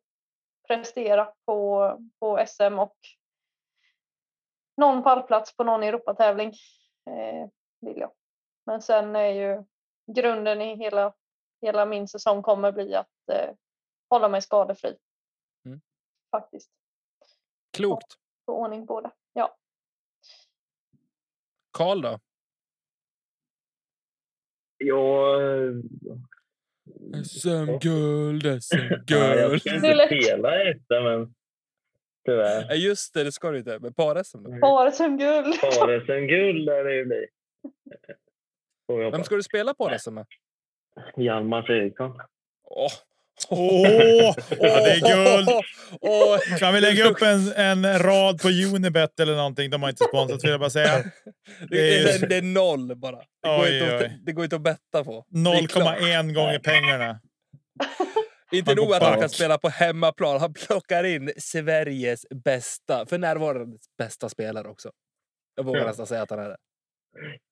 [0.68, 2.96] prestera på, på SM och
[4.76, 6.54] någon pallplats på någon Europatävling
[7.06, 7.48] eh,
[7.80, 8.12] vill jag.
[8.66, 9.64] Men sen är ju
[10.06, 11.14] grunden i hela,
[11.60, 13.54] hela min säsong kommer bli att eh,
[14.10, 14.96] hålla mig skadefri.
[15.64, 15.80] Mm.
[16.30, 16.70] Faktiskt.
[17.70, 18.14] Klokt.
[18.46, 19.10] Få ordning på det.
[21.72, 21.78] Ja.
[21.78, 22.18] Karl då?
[24.82, 25.82] Jag,
[27.24, 28.44] SM-guld,
[29.06, 29.60] ja, jag SM-guld.
[29.60, 31.34] ska Det är inte spela i SM, men
[32.26, 32.74] tyvärr.
[32.74, 33.78] Just det, det ska du inte.
[33.78, 34.60] Men par-SM då?
[34.60, 35.54] Par som guld.
[35.62, 37.26] Bara sen guld lär det ju bli.
[39.12, 40.26] Vem ska du spela par-SM med?
[41.16, 42.20] Hjalmar Fredriksson.
[42.64, 42.90] Åh!
[43.48, 45.00] Åh, ja, det är
[45.36, 45.48] guld.
[46.00, 49.70] Åh, Kan vi lägga upp en, en rad på Unibet eller någonting?
[49.70, 51.02] De har inte sponsrat vill jag bara säga.
[51.70, 53.16] det, är, Det det är noll bara.
[53.16, 54.04] Det går, Oj, inte, oj.
[54.04, 55.24] att, det går inte att betta på.
[55.28, 55.98] Det är klart.
[55.98, 57.20] 0,1 gånger pengarna.
[58.52, 60.40] Inte går nog att han kan spela på hemmaplan.
[60.40, 64.90] Han plockar in Sveriges bästa, för närvarande bästa spelare också.
[65.56, 65.86] Jag vågar Ja.
[65.86, 66.56] nästan säga att han är det.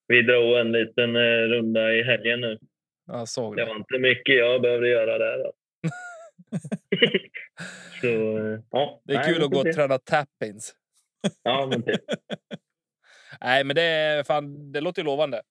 [0.08, 2.58] Vi drog en liten eh, runda i helgen nu.
[3.06, 3.68] Jag såg Det det.
[3.68, 5.38] var inte mycket jag behövde göra där.
[5.38, 5.52] Då.
[8.00, 8.06] Så,
[8.70, 9.00] ja.
[9.04, 9.68] Det är Nej, kul att gå se.
[9.68, 10.74] och träna tap-ins.
[11.42, 12.00] Ja, men typ.
[13.40, 15.42] Nej, men det, fan, det låter ju lovande.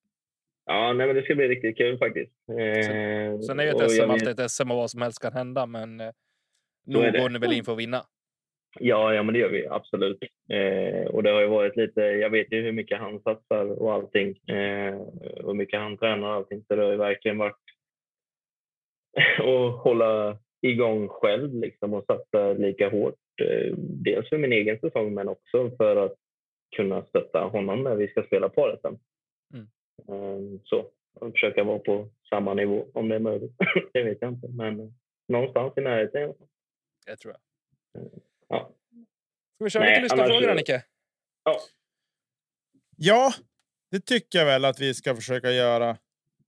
[0.66, 2.32] Ja, nej, men det ska bli riktigt kul faktiskt.
[2.50, 5.66] Eh, Sen är ju ett SM alltid ett SM och vad som helst kan hända,
[5.66, 6.12] men eh,
[6.86, 8.06] nog går ni väl in för att vinna.
[8.80, 10.20] Ja, ja, men det gör vi absolut.
[10.50, 13.94] Eh, och det har ju varit lite, jag vet ju hur mycket han satsar och
[13.94, 14.38] allting.
[14.48, 16.64] Eh, och hur mycket han tränar och allting.
[16.68, 17.58] Så det har ju verkligen varit
[19.38, 23.16] att hålla igång själv liksom och satsa lika hårt.
[23.42, 26.16] Eh, dels för min egen säsong men också för att
[26.76, 29.00] kunna stötta honom när vi ska spela paret sen.
[29.54, 29.68] Mm.
[30.10, 33.52] Eh, så och försöka vara på samma nivå om det är möjligt.
[33.94, 34.94] det vet jag inte, men
[35.28, 36.34] någonstans i närheten.
[37.06, 37.42] Det tror jag.
[38.48, 38.72] Ja.
[39.56, 40.84] Ska vi köra Nej, lite lyssnarfrågor, annars- Nicke?
[42.98, 43.32] Ja,
[43.92, 45.98] det tycker jag väl att vi ska försöka göra.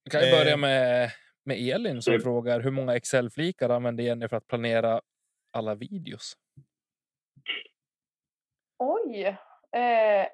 [0.04, 0.58] Vi kan ju börja Eh.
[0.58, 1.10] med,
[1.50, 2.22] med Elin som Mm.
[2.24, 5.02] frågar hur många Excel-flikar använder Jenny för att planera
[5.52, 6.34] alla videos?
[8.78, 9.26] Oj.
[9.72, 10.28] Eh,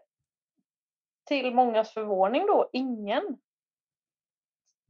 [1.28, 3.38] till mångas förvåning då, ingen.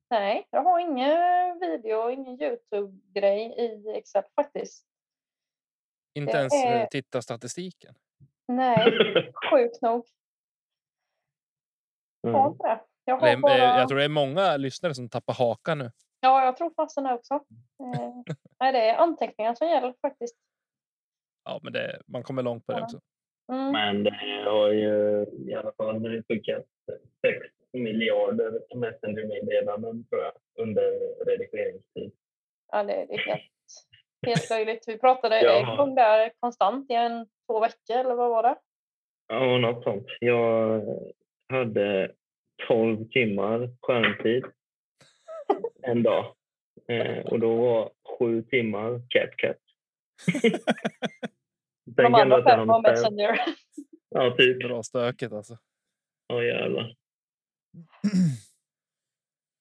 [0.10, 4.86] Nej, jag har ingen video, ingen Youtube-grej i Excel faktiskt.
[6.18, 7.96] Inte Det ens är- eh, titta statistiken.
[8.48, 8.76] Nej,
[9.52, 10.06] sjukt nog.
[12.28, 12.58] Mm.
[12.58, 12.82] det.
[13.06, 13.54] Jag, Det har är, bara...
[13.54, 15.92] eh, Jag tror det är många lyssnare som tappar hakan nu.
[16.20, 17.34] Ja, jag tror fasen också.
[17.34, 18.14] Eh,
[18.60, 20.36] nej, det är anteckningar som gäller faktiskt.
[21.44, 22.84] Ja, men det, man kommer långt på det Ja.
[22.86, 23.00] också.
[23.52, 23.72] Mm.
[23.72, 26.66] Men det har ju i alla fall skickat
[27.22, 30.84] 6 miljarder Messenger-meddelanden tror jag under
[31.26, 32.12] redigeringstid.
[32.72, 33.52] Ja, det, det är helt,
[34.26, 34.84] helt löjligt.
[34.88, 35.72] Vi pratade Ja.
[35.72, 38.56] en gång där konstant i en två veckor, eller vad var det?
[39.28, 40.06] Ja, något sånt.
[40.20, 40.82] Jag
[41.50, 42.12] hade
[42.68, 44.46] 12 timmar skärmtid
[45.84, 46.36] en dag.
[46.88, 49.58] Eh, och då var sju timmar CapCut.
[51.86, 52.82] De andra fem var.
[52.82, 53.40] Messenger.
[54.10, 54.60] Ja, typ.
[54.60, 55.58] Bra stökigt alltså.
[56.28, 56.96] Ja, jävlar.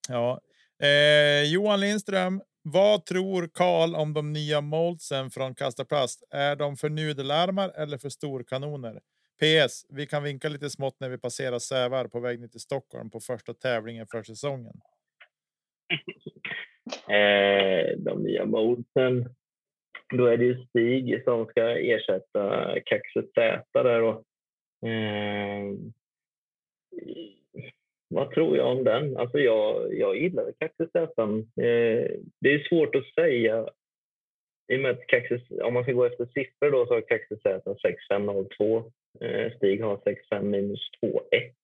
[0.08, 0.40] Ja.
[0.82, 6.24] Eh, Johan Lindström, vad tror Karl om de nya moldsen från Kasta Plast?
[6.30, 9.00] Är de för nudelarmar eller för storkanoner?
[9.40, 9.86] PS.
[9.88, 13.20] Vi kan vinka lite smått när vi passerar Sävar på väg ner till Stockholm på
[13.20, 14.80] första tävlingen för säsongen.
[17.08, 19.28] Eh, de nya modesen.
[20.16, 24.10] Då är det ju Stig som ska ersätta Kaxet Z där då.
[24.88, 25.78] Eh,
[28.08, 29.16] vad tror jag om den?
[29.16, 31.22] Alltså jag, jag gillar Kaxet Z.
[31.62, 32.10] Eh,
[32.40, 33.68] det är svårt att säga.
[34.72, 37.42] I och med att Kaxis, om man ska gå efter siffror då så har Kaxus
[37.42, 38.92] Z 6502.
[39.20, 41.54] Eh, Stig har 65 minus 21.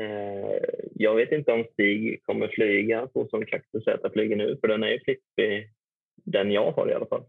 [0.00, 0.58] Eh,
[0.94, 4.82] jag vet inte om Stig kommer flyga så som Cactus Z flyger nu, för den
[4.82, 5.70] är ju flippig,
[6.24, 7.24] den jag har i alla fall.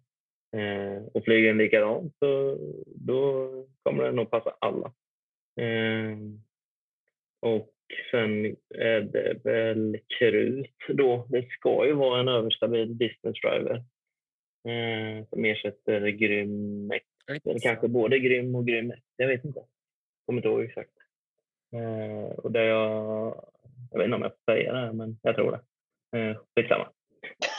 [0.56, 3.50] Eh, och flyger den likadant så då
[3.84, 4.94] kommer den nog passa alla.
[5.62, 6.18] Eh,
[7.42, 7.74] och
[8.12, 8.46] sen
[8.76, 11.28] är det väl krut då.
[11.30, 13.84] Det ska ju vara en överstabil business driver
[15.30, 16.92] som ersätter grym
[17.28, 19.64] eller kanske både grym och grym Jag vet inte.
[20.26, 21.01] Kommer inte ihåg exakt.
[21.76, 23.46] Eh, och det jag,
[23.92, 25.62] jag vet inte om jag får säga det, men jag tror det.
[26.20, 26.88] Eh, skitsamma.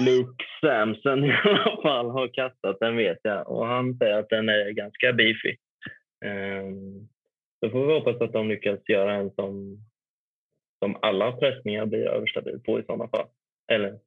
[0.00, 4.48] Luke Samson i alla fall har kastat den vet jag och han säger att den
[4.48, 5.56] är ganska beefy.
[6.24, 6.70] Eh,
[7.64, 9.78] så får vi hoppas att de lyckas göra en som,
[10.84, 13.26] som alla pressningar blir överstabil på i sådana fall.
[13.72, 13.98] Eller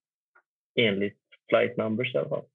[0.79, 2.45] enligt flight numbers i alla fall.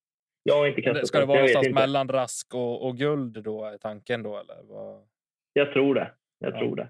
[0.42, 1.80] Jag har inte kastat Ska det vara någonstans inte.
[1.80, 4.62] mellan rask och, och guld då är tanken då eller?
[4.62, 5.02] Vad?
[5.52, 6.12] Jag tror det.
[6.38, 6.58] Jag Ja.
[6.58, 6.88] tror det.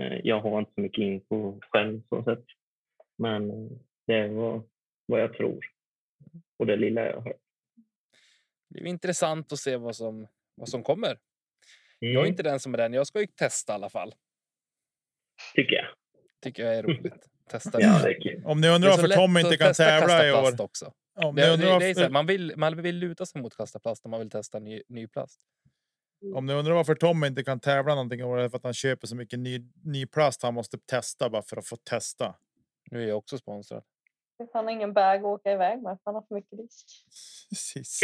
[0.00, 2.44] Eh, Jag har inte så mycket info själv så sett.
[3.18, 3.70] Men eh,
[4.06, 5.60] det är vad, jag tror.
[6.58, 7.34] Och det lilla jag har.
[8.68, 11.18] Det är intressant att se vad som, vad som kommer.
[12.00, 12.92] Mm, Jag är inte den som är den.
[12.92, 14.14] Jag ska ju testa i alla fall.
[15.54, 15.86] Tycker jag.
[16.42, 17.28] Tycker jag är roligt.
[17.50, 18.46] Testa Ja, är.
[18.46, 20.64] Om ni undrar varför lätt Tom att inte kan tävla i plast år.
[20.64, 20.92] Också.
[21.14, 23.42] Om ni Det, undrar det, det är så här, man, vill, man vill luta sig
[23.42, 25.40] mot kasta plast om man vill testa ny, ny plast.
[26.34, 29.06] Om ni undrar varför Tom inte kan tävla någonting är det för att han köper
[29.06, 32.34] så mycket ny, ny plast han måste testa bara för att få testa.
[32.90, 33.82] Nu är jag också sponsrad.
[34.52, 36.86] Han har ingen bag att åka iväg med, för han har för mycket disk.
[37.50, 38.00] Precis.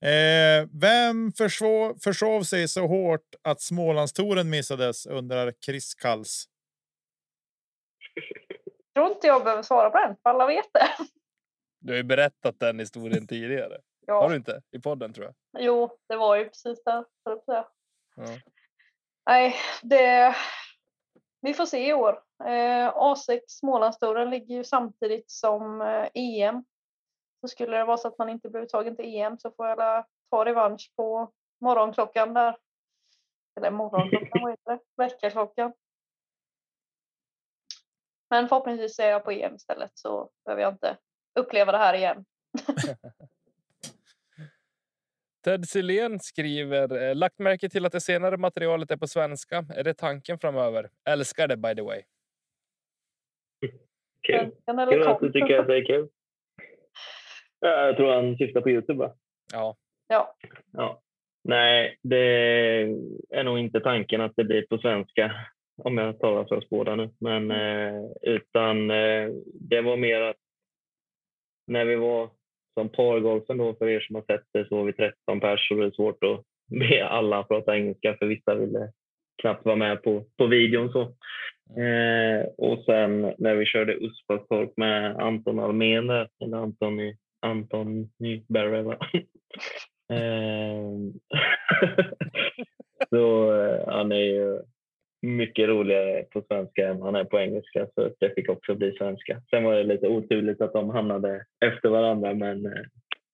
[0.00, 6.48] Eh, vem försov, försov sig så hårt att Smålandstouren missades undrar Chris Kalls.
[8.94, 10.88] tror inte jag behöver svara på den, för alla vet det.
[11.80, 13.78] Du har ju berättat den historien tidigare.
[14.06, 14.62] Har Ja, du inte?
[14.70, 15.62] I podden tror jag.
[15.64, 17.04] jo, det var ju precis där.
[17.46, 17.68] Ja.
[19.26, 20.36] Nej, det...
[21.40, 22.22] Vi får se i år.
[22.44, 26.64] Eh, A6 Smålandstouren ligger ju samtidigt som eh, EM.
[27.40, 30.04] Så skulle det vara så att man inte blir uttagen till EM så får jag
[30.30, 32.56] ta revansch på morgonklockan där.
[33.56, 34.78] Eller morgonklockan, vad heter det?
[34.96, 35.72] Väckarklockan.
[38.30, 40.98] Men förhoppningsvis är jag på EM istället så behöver jag inte
[41.40, 42.24] uppleva det här igen.
[45.44, 49.64] Ted Silén skriver eh, lagt märke till att det senare materialet är på svenska.
[49.76, 50.90] Är det tanken framöver?
[51.08, 52.02] Älskar det by the way.
[54.26, 54.50] Kul.
[54.90, 56.08] Kul att du tycker att det är kul.
[57.60, 59.14] Ja, Jag tror han syftar på Youtube va?
[59.52, 59.76] Ja,
[60.08, 60.36] Ja,
[60.72, 61.00] Ja.
[61.48, 62.26] Nej, det
[63.30, 65.32] är nog inte tanken att det blir på svenska
[65.82, 67.10] om jag talar för oss båda nu.
[67.18, 70.36] Men, eh, utan eh, det var mer att
[71.66, 72.30] när vi var
[72.74, 75.76] som pargolfen då, för er som har sett det, så var vi 13 pers och
[75.76, 76.42] det är svårt att
[76.80, 78.92] be alla prata engelska för vissa ville
[79.42, 80.92] knappt vara med på, på videon.
[80.92, 81.00] Så.
[81.80, 87.16] Eh, och sen när vi körde Uspastorp med Anton Almén där, eller Anton, i-
[87.46, 88.96] Anton Nyberg va?
[90.12, 90.90] Eh,
[93.10, 94.60] så eh, han är ju
[95.24, 99.42] mycket roligare på svenska än han är på engelska så det fick också bli svenska.
[99.50, 102.82] Sen var det lite oturligt att de hamnade efter varandra men eh,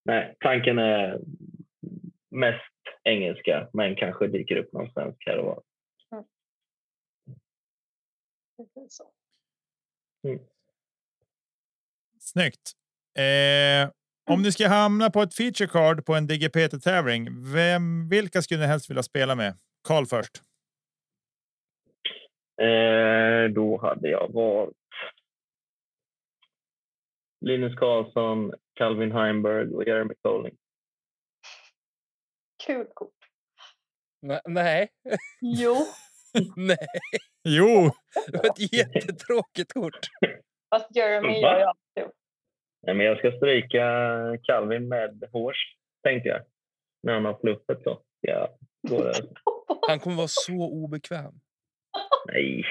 [0.05, 1.20] nej, tanken är
[2.30, 2.62] mest
[3.05, 5.62] engelska men kanske dyker upp någon svensk här och var.
[8.57, 9.05] precis så.
[12.18, 12.72] Snyggt.
[13.18, 13.91] Eh,
[14.30, 18.66] Om ni ska hamna på ett feature card på en DGPT-tävling, vem, vilka skulle ni
[18.66, 19.55] helst vilja spela med?
[19.88, 20.43] Karl först.
[22.61, 24.76] Eh, då hade jag valt
[27.40, 30.56] Linus Karlsson, Calvin Heimberg och Jeremy Colling.
[32.66, 33.14] Kul kort.
[34.44, 34.88] Nej,
[35.40, 35.74] Jo,
[36.56, 36.76] nej.
[37.44, 37.90] Jo,
[38.26, 39.98] Det var ett jättetråkigt kort.
[40.70, 42.14] fast Jeremy gör jag alltid.
[42.86, 43.82] Nej, men jag ska stryka
[44.42, 45.58] Calvin med horse,
[46.02, 46.42] tänkte jag.
[47.02, 48.02] När han har fluffet så.
[48.20, 48.58] Ja,
[48.88, 49.28] går det.
[49.88, 51.40] Han kommer vara så obekväm.
[52.27, 52.64] Nej.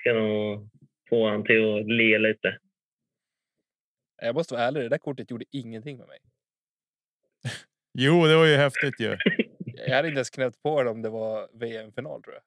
[0.00, 0.68] Ska nog
[1.08, 2.58] få han till att le lite.
[4.22, 6.18] Jag måste vara ärlig, det där kortet gjorde ingenting med mig.
[7.98, 9.16] jo, det var ju häftigt ju.
[9.86, 12.42] Jag hade inte ens knäppt på det om det var VM-final tror jag.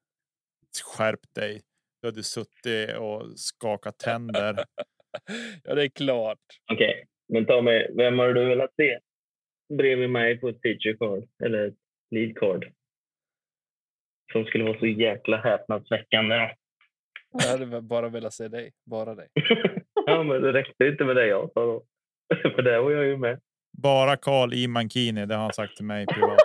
[0.83, 1.61] Skärp dig.
[2.01, 4.65] Du hade suttit och skakat tänder.
[5.63, 6.39] Ja, det är klart.
[6.71, 7.91] Okej, men ta mig.
[7.97, 8.99] Vem har du velat se
[9.77, 11.29] bredvid mig på ett feature card?
[11.43, 11.77] Eller ett
[12.11, 12.73] lead card?
[14.35, 16.35] Som skulle vara så jäkla häpnadsväckande.
[16.35, 16.49] då.
[17.31, 18.71] Jag hade bara velat se dig.
[18.85, 19.27] Bara dig.
[20.05, 21.83] ja, men det räckte inte med det jag sa då.
[22.55, 23.39] För det var jag ju med.
[23.77, 26.39] Bara Karl i mankini, det har han sagt till mig privat.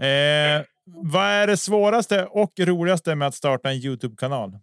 [0.00, 4.58] Eh, vad är det svåraste och roligaste med att starta en Youtube-kanal?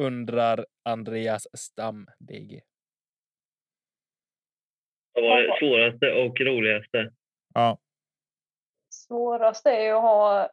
[0.00, 2.60] Undrar Andreas Stam, DG.
[5.12, 7.12] Vad var det svåraste och roligaste?
[7.54, 7.78] Ja,
[9.10, 10.50] Svårast är ju att ha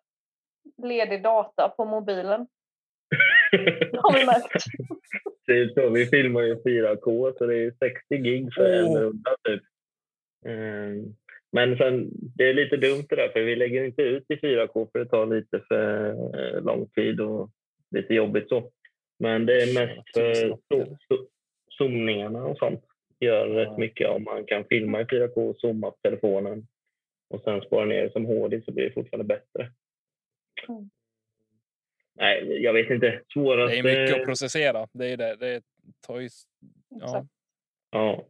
[0.83, 2.47] ledig data på mobilen.
[3.93, 4.65] Har vi märkt.
[5.51, 8.99] Är så, vi filmar ju 4K så det är 60 gig för en Åh.
[8.99, 9.61] runda typ.
[10.45, 11.15] Ehm,
[11.51, 14.87] Men sen, det är lite dumt det där för vi lägger inte ut i 4K
[14.91, 17.49] för det tar lite för eh, lång tid och
[17.91, 18.71] lite jobbigt så.
[19.19, 21.27] Men det är mest för zo- zo-
[21.77, 22.83] zoomningarna och sånt.
[23.19, 26.67] Gör rätt mycket om man kan filma i 4K och zooma på telefonen
[27.27, 29.71] och sen spara ner det som HD så blir det fortfarande bättre.
[30.69, 30.89] Mm.
[32.15, 33.21] Nej, jag vet inte.
[33.33, 33.75] Svåraste...
[33.75, 34.87] Det är mycket att processera.
[34.91, 35.35] Det är det.
[35.35, 35.61] Det
[36.07, 36.29] tar ju...
[36.89, 37.27] Ja.
[37.91, 38.25] Ja.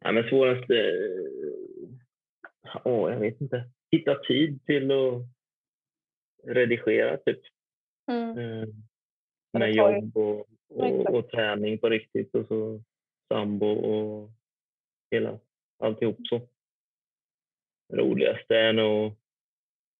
[0.00, 0.70] ja men svårast...
[0.70, 1.24] eh,
[2.84, 3.70] Åh, jag vet inte.
[3.90, 5.22] Hitta tid till att
[6.46, 7.40] redigera, typ.
[8.10, 8.38] Mm.
[8.38, 8.68] Eh,
[9.52, 12.82] Med jobb och, och, och träning på riktigt och så
[13.28, 14.30] sambo och
[15.10, 15.38] hela
[15.78, 16.48] alltihop så.
[17.92, 19.16] Roligaste är nog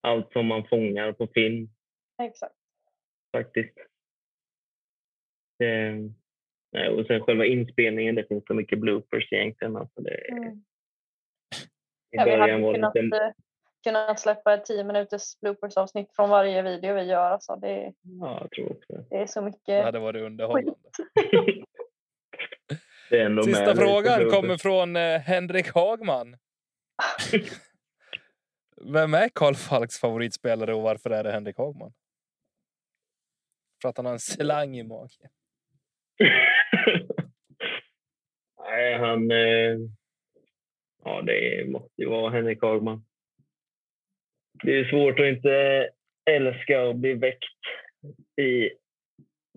[0.01, 1.69] allt som man fångar på film
[2.23, 2.55] Exakt.
[3.37, 3.75] faktiskt.
[5.59, 5.93] Det,
[6.73, 9.77] nej, och sen själva inspelningen, det finns så mycket bloopers egentligen.
[9.77, 10.65] Alltså det, Mm.
[12.13, 13.17] I Ja, vi hade det kunnat, lite...
[13.17, 13.33] eh,
[13.85, 17.31] kunnat släppa ett 10 minuters bloopers-avsnitt från varje video vi gör.
[17.31, 19.07] Alltså det, Ja, jag tror också det.
[19.11, 19.85] det är så Det mycket.
[19.85, 20.75] hade varit underhållande.
[23.11, 26.37] det Sista frågan kommer från eh, Henrik Hagman.
[28.93, 31.93] Vem är Karl Falks favoritspelare och varför är det Henrik Hagman?
[33.83, 35.31] För att han har en slang i magen.
[38.59, 39.31] Nej, han...
[39.31, 39.79] Eh,
[41.05, 43.05] ja, det måste ju vara Henrik Hagman.
[44.65, 45.89] Det är svårt att inte
[46.31, 47.45] älska och bli väckt
[48.41, 48.71] i,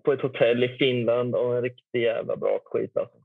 [0.04, 2.96] på ett hotell i Finland av en riktig jävla bra skit.
[2.96, 3.18] Alltså.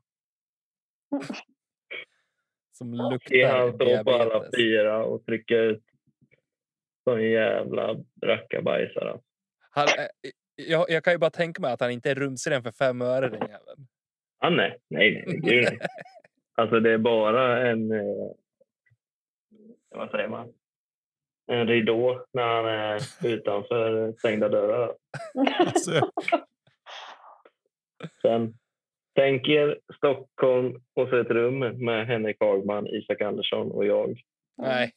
[2.72, 4.60] Som luktar han står på alla diabetes.
[4.60, 5.84] fyra och trycker ut
[7.04, 9.12] sån jävla rackabajsare.
[9.12, 9.28] Alltså.
[9.70, 12.72] Han, eh, jag, jag kan ju bara tänka mig att han inte är rumsren för
[12.72, 13.88] fem öre den jäveln.
[14.40, 15.80] Ah, nej, nej, nej, gud, nej.
[16.56, 17.92] Alltså det är bara en...
[17.92, 18.32] Eh,
[19.90, 20.54] vad säger man?
[21.48, 24.96] En ridå när han är utanför stängda dörrar.
[25.60, 25.92] alltså,
[28.22, 28.54] Sen
[29.16, 34.22] tänk er Stockholm och så ett rum med Henrik Hagman, Isak Andersson och jag.
[34.58, 34.92] Nej.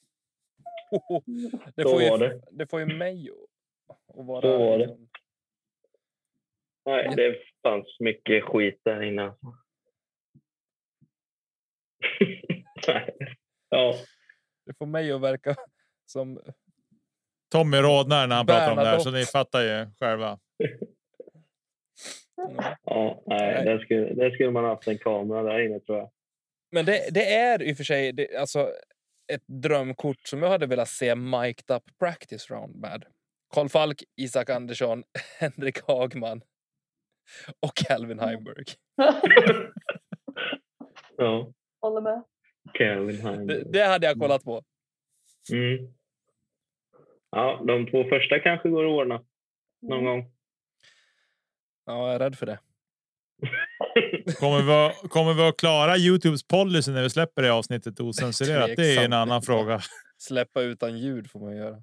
[1.76, 2.40] Det får, ju, det.
[2.50, 3.30] det får ju mig
[4.18, 4.40] att, vara...
[4.42, 4.86] Så var det.
[4.86, 5.08] liksom-
[6.86, 9.22] Nej, det fanns mycket skit där inne.
[9.22, 9.46] alltså.
[12.88, 13.16] Nej.
[13.68, 13.94] ja,
[14.66, 15.54] Det får mig att verka
[16.06, 16.40] som...
[17.52, 20.38] Tommy rodnar när han pratar om det här, så ni fattar ju själva.
[22.36, 22.76] Ja.
[22.84, 23.64] ja nej, Nej.
[23.64, 26.10] där skulle, där skulle man haft en kamera där inne tror jag.
[26.70, 28.72] Men det, det är i och för sig det, alltså,
[29.32, 33.04] ett drömkort som jag hade velat se mic'd up practice round med.
[33.54, 35.04] Karl Falk, Isak Andersson,
[35.40, 36.42] Henrik Hagman
[37.60, 38.64] och Calvin Heimberg.
[41.16, 42.22] Ja, Håller med.
[42.74, 43.46] Calvin Heim.
[43.46, 44.62] Det, det hade jag kollat på.
[45.52, 45.94] Mm.
[47.30, 49.24] Ja, de två första kanske går att ordna
[49.82, 50.04] någon Mm.
[50.04, 50.32] gång.
[51.84, 52.58] Ja, jag är rädd för det.
[54.40, 58.70] Kommer vi, att- kommer vi att klara Youtubes policy när vi släpper det avsnittet osensurerat?
[58.76, 59.80] Det är ju en annan fråga.
[60.18, 61.82] Släppa utan ljud får man göra.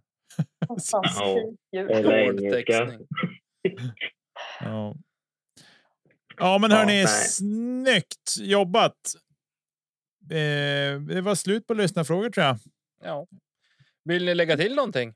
[2.51, 3.07] Textning.
[4.59, 4.95] Ja,
[6.37, 7.07] ja men Ja, hörni, nej.
[7.07, 8.95] snyggt jobbat.
[10.31, 12.57] Eh, det var slut på lyssnarfrågor tror jag.
[13.03, 13.27] Ja.
[14.03, 15.13] Vill ni lägga till någonting?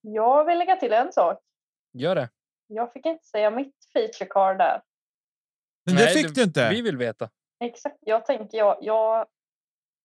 [0.00, 1.38] Jag vill lägga till en sak.
[1.92, 2.28] Gör det.
[2.66, 4.80] Jag fick inte säga mitt feature card där.
[5.84, 6.70] Men Nej, det fick du inte.
[6.70, 7.30] Vi vill veta.
[7.60, 7.96] Exakt.
[8.00, 9.26] Jag tänker jag, jag,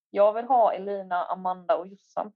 [0.09, 2.31] jag vill ha Elina, Amanda och Jossan.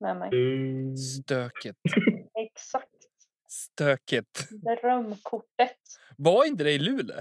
[0.00, 0.28] Med mig.
[0.28, 0.96] Mm.
[0.96, 1.78] Stökigt.
[2.34, 2.94] Exakt.
[3.48, 4.48] Stökigt.
[4.80, 5.78] Drömkortet.
[6.16, 7.20] Var inte det i Luleå?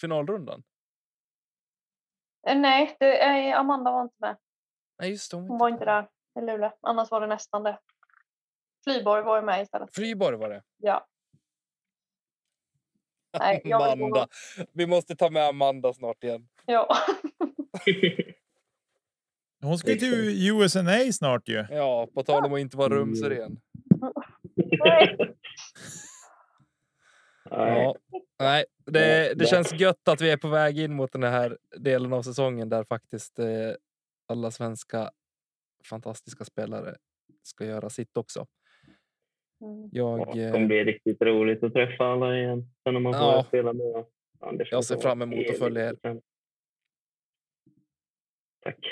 [0.00, 0.62] Finalrundan?
[2.46, 4.36] Eh, Nej, det, eh, Amanda var inte med.
[4.98, 5.36] Nej, just det.
[5.36, 6.08] Hon var inte där
[6.38, 6.72] i Luleå.
[6.80, 7.78] Annars var det nästan det.
[8.84, 9.94] Flyborg var ju med istället.
[9.94, 10.62] Friborg var det.
[10.76, 11.06] Ja.
[13.38, 14.28] Nej, Amanda.
[14.72, 16.48] Vi måste ta med Amanda snart igen.
[16.66, 16.96] ja.
[19.62, 21.66] Hon ska till USA snart ju.
[21.70, 23.60] Ja, på tal om att inte vara rumsren.
[24.84, 25.16] Nej.
[27.50, 27.82] Nej.
[27.82, 27.96] Ja.
[28.38, 32.12] Nej, det, det känns gött att vi är på väg in mot den här delen
[32.12, 33.46] av säsongen där faktiskt eh,
[34.28, 35.10] alla svenska
[35.84, 36.96] fantastiska spelare
[37.42, 38.46] ska göra sitt också.
[39.60, 39.88] Mm.
[39.92, 42.66] Jag, Ja, det eh, kommer bli riktigt roligt att träffa alla igen.
[42.84, 43.44] Sen när man får Ja.
[43.48, 44.04] spela med
[44.40, 44.72] Anders.
[44.72, 45.96] Jag ser fram emot att följa er.
[48.62, 48.86] Tack.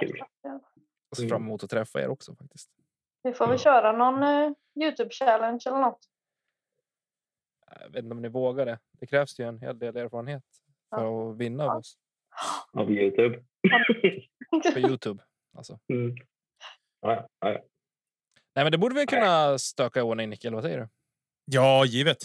[0.00, 0.22] Kul.
[0.42, 2.70] jag ser fram emot att träffa er också faktiskt.
[3.22, 4.52] Vi får väl köra någon eh,
[4.84, 5.98] Youtube challenge eller något.
[7.80, 8.78] Jag vet inte om ni vågar det.
[8.92, 10.42] Det krävs ju en hel del erfarenhet
[10.94, 11.98] för att vinna av oss
[12.72, 13.44] Av Youtube.
[14.74, 15.22] på Youtube.
[15.56, 15.78] Alltså.
[15.88, 16.14] mm.
[17.00, 17.60] ja, ja, ja.
[18.58, 20.88] Nej, men det borde vi kunna stöka i ordning, Nicke, eller vad säger du?
[21.44, 22.18] Ja, givet.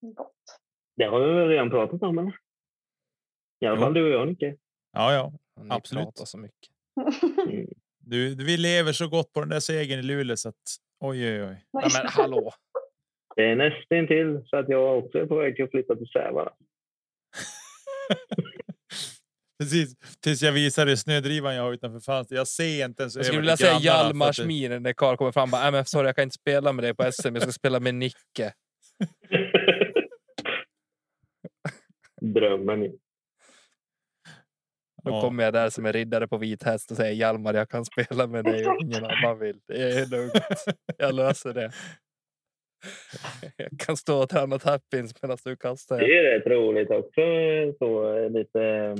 [0.00, 0.32] Gott.
[0.96, 2.36] Det har vi väl redan pratat om, eller?
[3.60, 4.56] I alla fall du och jag, Nicke.
[4.92, 5.32] Ja, ja.
[5.60, 6.08] Ni Absolut.
[6.14, 6.68] så mycket.
[7.48, 7.66] Mm.
[7.98, 11.42] Du, vi lever så gott på den där segern i Luleå så att oj, oj,
[11.42, 11.66] oj.
[11.72, 12.52] Nej, men hallå!
[13.36, 16.08] Det är nästan till så att jag också är på väg till att flytta till
[16.08, 16.52] Sävara.
[19.62, 22.36] Precis, tills jag visar dig snödrivan jag har utanför fönstret.
[22.38, 25.50] Jag ser inte ens Jag skulle vilja säga Hjalmars det- min när Karl kommer fram.
[25.50, 27.34] Bara, "Nej, men sorry, jag kan inte spela med dig på SM.
[27.34, 28.52] Jag ska spela med Nicke.
[32.20, 32.80] Drömmen.
[35.04, 35.20] Då Ja.
[35.20, 38.26] kommer jag där som en riddare på vit häst och säger Hjalmar, jag kan spela
[38.26, 39.60] med dig om ingen annan vill.
[39.66, 40.32] Det är lugnt.
[40.98, 41.72] Jag löser det.
[43.56, 45.98] Jag kan stå och träna tappins medan du kastar.
[45.98, 47.20] Det är rätt roligt också,
[47.78, 48.94] så lite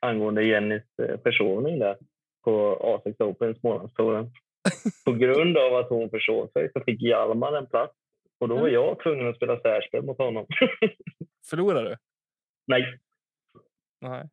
[0.00, 1.96] angående Jennys eh, försoning där
[2.44, 4.30] på A6 Open Smålandstouren.
[5.04, 7.94] På grund av att hon försåg sig så fick Hjalmar en plats
[8.40, 10.46] och då var jag tvungen att spela särspel mot honom.
[11.50, 11.96] Förlorar du?
[12.66, 12.98] Nej,
[14.00, 14.28] Nej.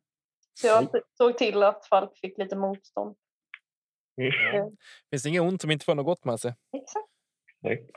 [0.54, 0.88] Så jag
[1.18, 3.16] såg till att Falk fick lite motstånd.
[5.10, 6.54] Finns det inget ont som inte får något gott med sig?
[6.72, 7.06] Exakt.
[7.60, 7.86] nej.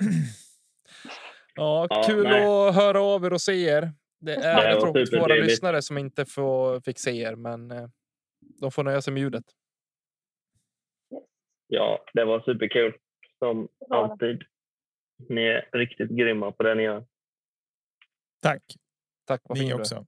[1.56, 2.46] Ja, Ja, kul nej.
[2.46, 3.92] att höra av er och se er.
[4.20, 7.88] Det är var tråkigt för våra lyssnare som inte får, fick se er, men eh,
[8.62, 9.46] de får nöja sig med ljudet.
[11.68, 12.94] Ja, det var superkul
[13.40, 14.42] som alltid.
[15.30, 17.06] Ni är riktigt grymma på det ni gör.
[18.42, 18.64] Tack,
[19.26, 20.06] Tack, vad ni också.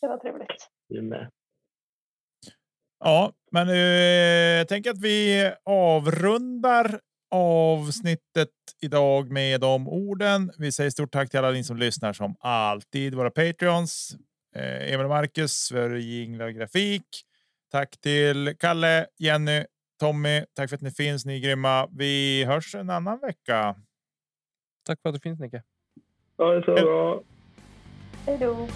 [0.00, 0.68] Det var trevligt.
[0.88, 1.30] Du med.
[2.98, 3.76] Ja, men eh,
[4.58, 8.48] jag tänker att vi avrundar avsnittet
[8.82, 10.52] idag med de orden.
[10.58, 13.14] Vi säger stort tack till alla ni som lyssnar som alltid.
[13.14, 14.16] Våra Patreons,
[14.56, 17.06] eh, Emil och Marcus för Jingla Grafik.
[17.72, 19.64] Tack till Kalle, Jenny,
[20.00, 20.44] Tommy.
[20.54, 21.24] Tack för att ni finns.
[21.24, 21.88] Ni är grymma.
[21.92, 23.76] Vi hörs en annan vecka.
[24.86, 25.62] Tack för att du finns, Nicke.
[26.36, 27.22] Ja, det är så bra.
[28.26, 28.68] Hej då.